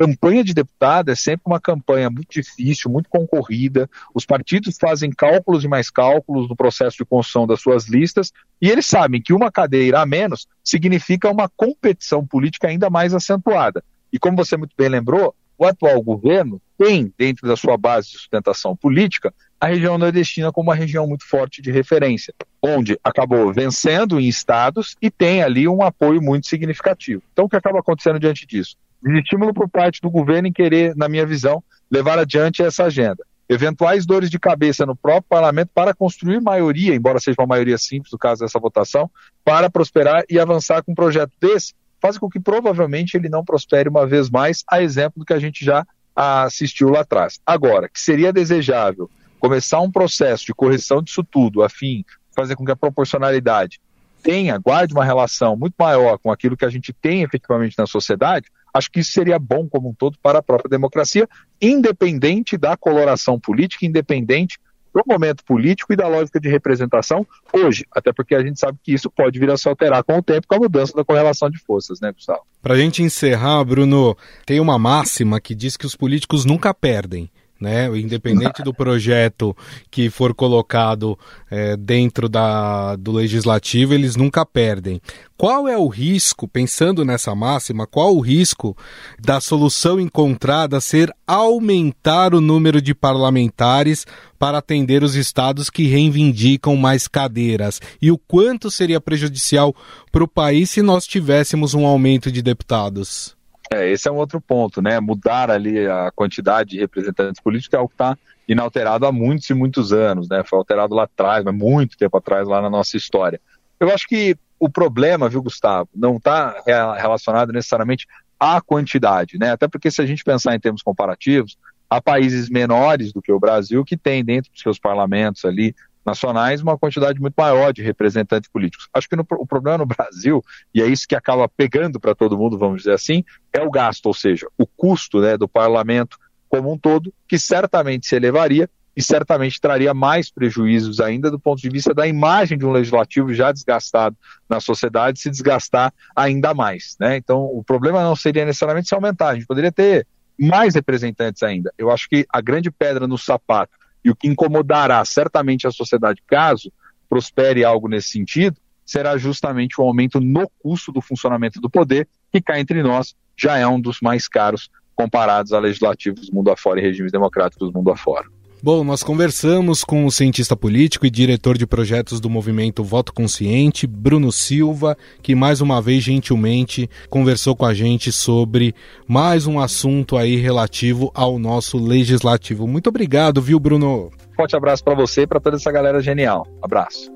campanha 0.01 0.43
de 0.43 0.55
deputado 0.55 1.11
é 1.11 1.15
sempre 1.15 1.43
uma 1.45 1.61
campanha 1.61 2.09
muito 2.09 2.31
difícil, 2.31 2.91
muito 2.91 3.11
concorrida. 3.11 3.87
Os 4.15 4.25
partidos 4.25 4.79
fazem 4.81 5.11
cálculos 5.11 5.63
e 5.63 5.69
mais 5.69 5.91
cálculos 5.91 6.49
no 6.49 6.57
processo 6.57 6.97
de 6.97 7.05
construção 7.05 7.47
das 7.47 7.61
suas 7.61 7.87
listas 7.87 8.33
e 8.63 8.71
eles 8.71 8.87
sabem 8.87 9.21
que 9.21 9.35
uma 9.35 9.53
cadeira 9.53 10.01
a 10.01 10.07
menos 10.07 10.49
significa 10.65 11.31
uma 11.31 11.51
competição 11.51 12.27
política 12.27 12.69
ainda 12.69 12.89
mais 12.89 13.13
acentuada. 13.13 13.85
E 14.11 14.19
como 14.19 14.39
você 14.39 14.57
muito 14.57 14.75
bem 14.75 14.89
lembrou, 14.89 15.35
o 15.59 15.67
atual 15.67 16.01
governo 16.01 16.63
tem, 16.79 17.13
dentro 17.19 17.47
da 17.47 17.55
sua 17.55 17.77
base 17.77 18.09
de 18.09 18.15
sustentação 18.15 18.75
política, 18.75 19.35
a 19.61 19.67
região 19.67 19.99
nordestina 19.99 20.51
como 20.51 20.71
uma 20.71 20.75
região 20.75 21.07
muito 21.07 21.29
forte 21.29 21.61
de 21.61 21.71
referência, 21.71 22.33
onde 22.63 22.99
acabou 23.05 23.53
vencendo 23.53 24.19
em 24.19 24.27
estados 24.27 24.97
e 25.03 25.11
tem 25.11 25.43
ali 25.43 25.69
um 25.69 25.83
apoio 25.83 26.23
muito 26.23 26.47
significativo. 26.47 27.23
Então, 27.35 27.45
o 27.45 27.49
que 27.51 27.57
acaba 27.57 27.81
acontecendo 27.81 28.19
diante 28.19 28.47
disso? 28.47 28.79
Estímulo 29.05 29.55
por 29.55 29.69
parte 29.69 30.01
do 30.01 30.11
governo 30.11 30.49
em 30.49 30.53
querer, 30.53 30.95
na 30.95 31.09
minha 31.09 31.27
visão, 31.27 31.63
levar 31.91 32.19
adiante 32.19 32.63
essa 32.63 32.85
agenda. 32.85 33.25
Eventuais 33.49 34.07
dores 34.07 34.31
de 34.31 34.39
cabeça 34.39 34.87
no 34.87 34.95
próprio 34.95 35.29
parlamento 35.29 35.71
para 35.75 35.93
construir 35.93 36.41
maioria, 36.41 36.95
embora 36.95 37.19
seja 37.19 37.37
uma 37.41 37.49
maioria 37.49 37.77
simples 37.79 38.13
no 38.13 38.19
caso 38.19 38.43
dessa 38.43 38.61
votação, 38.61 39.11
para 39.45 39.69
prosperar 39.69 40.23
e 40.31 40.39
avançar 40.39 40.83
com 40.85 40.93
um 40.93 40.95
projeto 40.95 41.33
desse, 41.41 41.75
faz 42.01 42.17
com 42.17 42.29
que 42.29 42.39
provavelmente 42.39 43.17
ele 43.17 43.29
não 43.29 43.45
prospere 43.45 43.89
uma 43.89 44.07
vez 44.07 44.31
mais, 44.31 44.63
a 44.71 44.83
exemplo 44.83 45.19
do 45.19 45.25
que 45.25 45.33
a 45.33 45.39
gente 45.39 45.65
já 45.65 45.85
assistiu 46.15 46.91
lá 46.91 47.01
atrás. 47.01 47.41
Agora, 47.45 47.89
que 47.89 48.01
seria 48.01 48.33
desejável 48.33 49.11
começar 49.39 49.81
um 49.81 49.91
processo 49.91 50.47
de 50.47 50.55
correção 50.55 51.03
disso 51.03 51.25
tudo, 51.25 51.63
a 51.63 51.69
fim 51.69 51.99
de 51.99 52.05
fazer 52.37 52.55
com 52.55 52.65
que 52.65 52.73
a 52.73 52.77
proporcionalidade 52.77 53.81
tenha, 54.23 54.59
guarde 54.59 54.93
uma 54.93 55.05
relação 55.05 55.57
muito 55.57 55.75
maior 55.79 56.19
com 56.19 56.31
aquilo 56.31 56.57
que 56.57 56.65
a 56.65 56.71
gente 56.71 56.93
tem 56.93 57.23
efetivamente 57.23 57.77
na 57.79 57.87
sociedade, 57.87 58.49
acho 58.73 58.91
que 58.91 59.01
isso 59.01 59.13
seria 59.13 59.39
bom 59.39 59.69
como 59.69 59.91
um 59.91 59.95
todo 59.95 60.19
para 60.23 60.39
a 60.39 60.43
própria 60.43 60.71
democracia, 60.71 61.29
independente 61.61 62.57
da 62.57 62.77
coloração 62.77 63.39
política, 63.39 63.87
independente 63.87 64.59
do 64.93 65.03
momento 65.07 65.45
político 65.45 65.93
e 65.93 65.97
da 65.97 66.09
lógica 66.09 66.41
de 66.41 66.49
representação 66.49 67.27
hoje, 67.53 67.87
até 67.93 68.13
porque 68.13 68.35
a 68.35 68.43
gente 68.43 68.59
sabe 68.59 68.79
que 68.83 68.93
isso 68.93 69.09
pode 69.09 69.39
vir 69.39 69.51
a 69.51 69.57
se 69.57 69.69
alterar 69.69 70.03
com 70.03 70.19
o 70.19 70.23
tempo 70.23 70.47
com 70.49 70.57
a 70.57 70.59
mudança 70.59 70.93
da 70.95 71.05
correlação 71.05 71.49
de 71.49 71.59
forças, 71.59 72.01
né, 72.01 72.13
Gustavo? 72.13 72.41
Para 72.61 72.75
a 72.75 72.77
gente 72.77 73.03
encerrar, 73.03 73.65
Bruno, 73.65 74.17
tem 74.45 74.61
uma 74.61 74.79
máxima 74.79 75.41
que 75.41 75.55
diz 75.55 75.77
que 75.77 75.87
os 75.87 75.95
políticos 75.95 76.45
nunca 76.45 76.75
perdem 76.75 77.31
né? 77.61 77.87
Independente 77.99 78.63
do 78.63 78.73
projeto 78.73 79.55
que 79.91 80.09
for 80.09 80.35
colocado 80.35 81.19
é, 81.51 81.77
dentro 81.77 82.29
da, 82.29 82.97
do 82.97 83.13
legislativo, 83.13 83.93
eles 83.93 84.17
nunca 84.17 84.47
perdem. 84.47 85.01
Qual 85.37 85.69
é 85.69 85.77
o 85.77 85.89
risco, 85.89 86.49
pensando 86.49 87.05
nessa 87.05 87.35
máxima, 87.35 87.87
qual 87.87 88.17
o 88.17 88.21
risco 88.21 88.77
da 89.19 89.41
solução 89.41 90.01
encontrada 90.01 90.81
ser 90.81 91.15
aumentar 91.27 92.35
o 92.35 92.41
número 92.41 92.81
de 92.81 92.95
parlamentares 92.95 94.07
para 94.39 94.59
atender 94.59 95.03
os 95.03 95.15
estados 95.15 95.69
que 95.69 95.87
reivindicam 95.87 96.77
mais 96.77 97.07
cadeiras? 97.07 97.81
E 98.01 98.11
o 98.11 98.19
quanto 98.19 98.71
seria 98.71 99.01
prejudicial 99.01 99.75
para 100.11 100.25
o 100.25 100.29
país 100.29 100.71
se 100.71 100.83
nós 100.83 101.07
tivéssemos 101.07 101.75
um 101.75 101.87
aumento 101.87 102.31
de 102.33 102.43
deputados? 102.43 103.40
É, 103.73 103.89
esse 103.89 104.09
é 104.09 104.13
um 104.13 104.17
outro 104.17 104.41
ponto, 104.41 104.83
né? 104.83 104.99
Mudar 104.99 105.49
ali 105.49 105.87
a 105.87 106.11
quantidade 106.11 106.71
de 106.71 106.81
representantes 106.81 107.41
políticos 107.41 107.73
é 107.75 107.77
algo 107.77 107.89
que 107.89 107.95
está 107.95 108.19
inalterado 108.49 109.07
há 109.07 109.13
muitos 109.13 109.49
e 109.49 109.55
muitos 109.55 109.93
anos, 109.93 110.29
né? 110.29 110.43
Foi 110.45 110.59
alterado 110.59 110.93
lá 110.93 111.05
atrás, 111.05 111.45
mas 111.45 111.55
muito 111.55 111.97
tempo 111.97 112.17
atrás, 112.17 112.49
lá 112.49 112.61
na 112.61 112.69
nossa 112.69 112.97
história. 112.97 113.41
Eu 113.79 113.93
acho 113.95 114.09
que 114.09 114.37
o 114.59 114.69
problema, 114.69 115.29
viu, 115.29 115.41
Gustavo, 115.41 115.89
não 115.95 116.17
está 116.17 116.61
relacionado 116.99 117.53
necessariamente 117.53 118.09
à 118.39 118.61
quantidade, 118.61 119.39
né? 119.39 119.53
Até 119.53 119.69
porque 119.69 119.91
se 119.91 120.03
a 120.03 120.07
gente 120.07 120.25
pensar 120.25 120.55
em 120.55 120.61
termos 120.61 120.83
comparativos, 120.83 121.57
há 121.89 122.01
países 122.01 122.51
menores 122.51 123.13
do 123.13 123.23
que 123.23 123.33
o 123.33 123.39
Brasil 123.39 123.85
que 123.85 123.97
têm 123.97 124.25
dentro 124.25 124.51
dos 124.51 124.63
seus 124.63 124.81
parlamentos 124.81 125.45
ali 125.45 125.77
nacionais 126.05 126.63
uma 126.63 126.79
quantidade 126.79 127.21
muito 127.21 127.35
maior 127.37 127.73
de 127.73 127.83
representantes 127.83 128.51
políticos. 128.51 128.89
Acho 128.93 129.09
que 129.09 129.17
no, 129.17 129.27
o 129.31 129.47
problema 129.47 129.79
no 129.79 129.87
Brasil, 129.87 130.43
e 130.75 130.83
é 130.83 130.87
isso 130.87 131.07
que 131.07 131.15
acaba 131.15 131.49
pegando 131.49 132.01
para 132.01 132.15
todo 132.15 132.39
mundo, 132.39 132.59
vamos 132.59 132.79
dizer 132.79 132.95
assim, 132.95 133.25
é 133.53 133.63
o 133.63 133.71
gasto, 133.71 134.07
ou 134.07 134.15
seja, 134.15 134.47
o 134.57 134.67
custo 134.67 135.21
né, 135.21 135.37
do 135.37 135.49
parlamento 135.49 136.19
como 136.49 136.73
um 136.73 136.79
todo, 136.79 137.15
que 137.29 137.39
certamente 137.39 138.09
se 138.09 138.17
elevaria 138.17 138.69
e 138.97 139.03
certamente 139.03 139.61
traria 139.61 139.95
mais 139.95 140.31
prejuízos 140.31 141.01
ainda 141.01 141.31
do 141.31 141.39
ponto 141.39 141.63
de 141.63 141.71
vista 141.71 141.95
da 141.95 142.09
imagem 142.09 142.59
de 142.59 142.67
um 142.67 142.73
legislativo 142.73 143.33
já 143.33 143.53
desgastado 143.53 144.17
na 144.49 144.61
sociedade 144.61 145.21
se 145.21 145.31
desgastar 145.31 145.95
ainda 146.15 146.53
mais. 146.53 146.97
Né? 146.99 147.17
Então, 147.17 147.45
o 147.45 147.63
problema 147.63 148.03
não 148.03 148.17
seria 148.17 148.45
necessariamente 148.45 148.89
se 148.89 148.95
aumentar, 148.95 149.29
a 149.29 149.35
gente 149.35 149.47
poderia 149.47 149.71
ter 149.71 150.07
mais 150.37 150.75
representantes 150.75 151.43
ainda. 151.43 151.73
Eu 151.79 151.91
acho 151.91 152.09
que 152.09 152.27
a 152.29 152.41
grande 152.41 152.71
pedra 152.71 153.07
no 153.07 153.17
sapato 153.17 153.73
e 154.05 154.11
o 154.11 154.17
que 154.17 154.29
incomodará 154.29 155.05
certamente 155.05 155.67
a 155.67 155.71
sociedade 155.71 156.23
caso 156.27 156.73
prospere 157.09 157.65
algo 157.65 157.89
nesse 157.89 158.11
sentido, 158.11 158.57
será 158.85 159.17
justamente 159.17 159.81
o 159.81 159.85
aumento 159.85 160.21
no 160.21 160.49
custo 160.59 160.93
do 160.93 161.01
funcionamento 161.01 161.61
do 161.61 161.69
poder, 161.69 162.09
que 162.33 162.41
cá 162.41 162.59
entre 162.59 162.83
nós 162.83 163.15
já 163.37 163.57
é 163.57 163.67
um 163.67 163.81
dos 163.81 164.01
mais 164.01 164.29
caros 164.29 164.71
comparados 164.95 165.53
a 165.53 165.59
legislativos 165.59 166.31
mundo 166.31 166.51
afora 166.51 166.81
e 166.81 166.83
regimes 166.83 167.13
democráticos 167.13 167.73
mundo 167.73 167.91
afora. 167.91 168.27
Bom, 168.63 168.85
nós 168.85 169.03
conversamos 169.03 169.83
com 169.83 170.05
o 170.05 170.11
cientista 170.11 170.55
político 170.55 171.07
e 171.07 171.11
diretor 171.11 171.57
de 171.57 171.67
projetos 171.67 172.21
do 172.21 172.29
movimento 172.29 172.85
Voto 172.85 173.11
Consciente, 173.11 173.87
Bruno 173.87 174.31
Silva, 174.31 174.99
que 175.23 175.35
mais 175.35 175.63
uma 175.63 175.81
vez 175.81 176.05
gentilmente 176.05 176.89
conversou 177.09 177.57
com 177.57 177.65
a 177.65 177.73
gente 177.73 178.13
sobre 178.13 178.75
mais 179.09 179.47
um 179.47 179.59
assunto 179.59 180.15
aí 180.15 180.37
relativo 180.37 181.11
ao 181.15 181.39
nosso 181.39 181.79
legislativo. 181.79 182.67
Muito 182.67 182.89
obrigado, 182.89 183.41
viu, 183.41 183.59
Bruno? 183.59 184.11
Forte 184.37 184.55
abraço 184.55 184.85
para 184.85 184.95
você 184.95 185.23
e 185.23 185.27
para 185.27 185.41
toda 185.41 185.57
essa 185.57 185.73
galera 185.73 186.03
genial. 186.03 186.47
Abraço. 186.61 187.11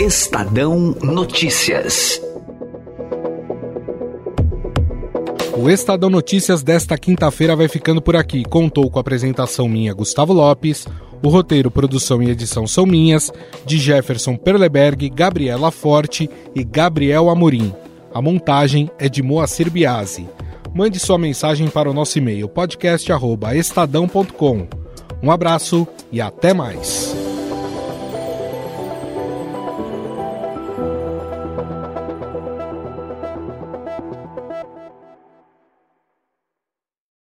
Estadão 0.00 0.96
Notícias. 1.00 2.27
O 5.58 5.68
Estadão 5.68 6.08
Notícias 6.08 6.62
desta 6.62 6.96
quinta-feira 6.96 7.56
vai 7.56 7.66
ficando 7.66 8.00
por 8.00 8.14
aqui. 8.14 8.44
Contou 8.44 8.88
com 8.88 8.96
a 8.96 9.00
apresentação 9.00 9.68
minha, 9.68 9.92
Gustavo 9.92 10.32
Lopes. 10.32 10.86
O 11.20 11.28
roteiro, 11.28 11.68
produção 11.68 12.22
e 12.22 12.30
edição 12.30 12.64
são 12.64 12.86
minhas, 12.86 13.32
de 13.66 13.76
Jefferson 13.76 14.36
Perleberg, 14.36 15.10
Gabriela 15.10 15.72
Forte 15.72 16.30
e 16.54 16.62
Gabriel 16.62 17.28
Amorim. 17.28 17.74
A 18.14 18.22
montagem 18.22 18.88
é 19.00 19.08
de 19.08 19.20
Moacir 19.20 19.68
Biasi. 19.68 20.28
Mande 20.72 21.00
sua 21.00 21.18
mensagem 21.18 21.66
para 21.66 21.90
o 21.90 21.94
nosso 21.94 22.18
e-mail 22.18 22.48
podcast@estadão.com. 22.48 24.68
Um 25.20 25.32
abraço 25.32 25.88
e 26.12 26.20
até 26.20 26.54
mais. 26.54 27.27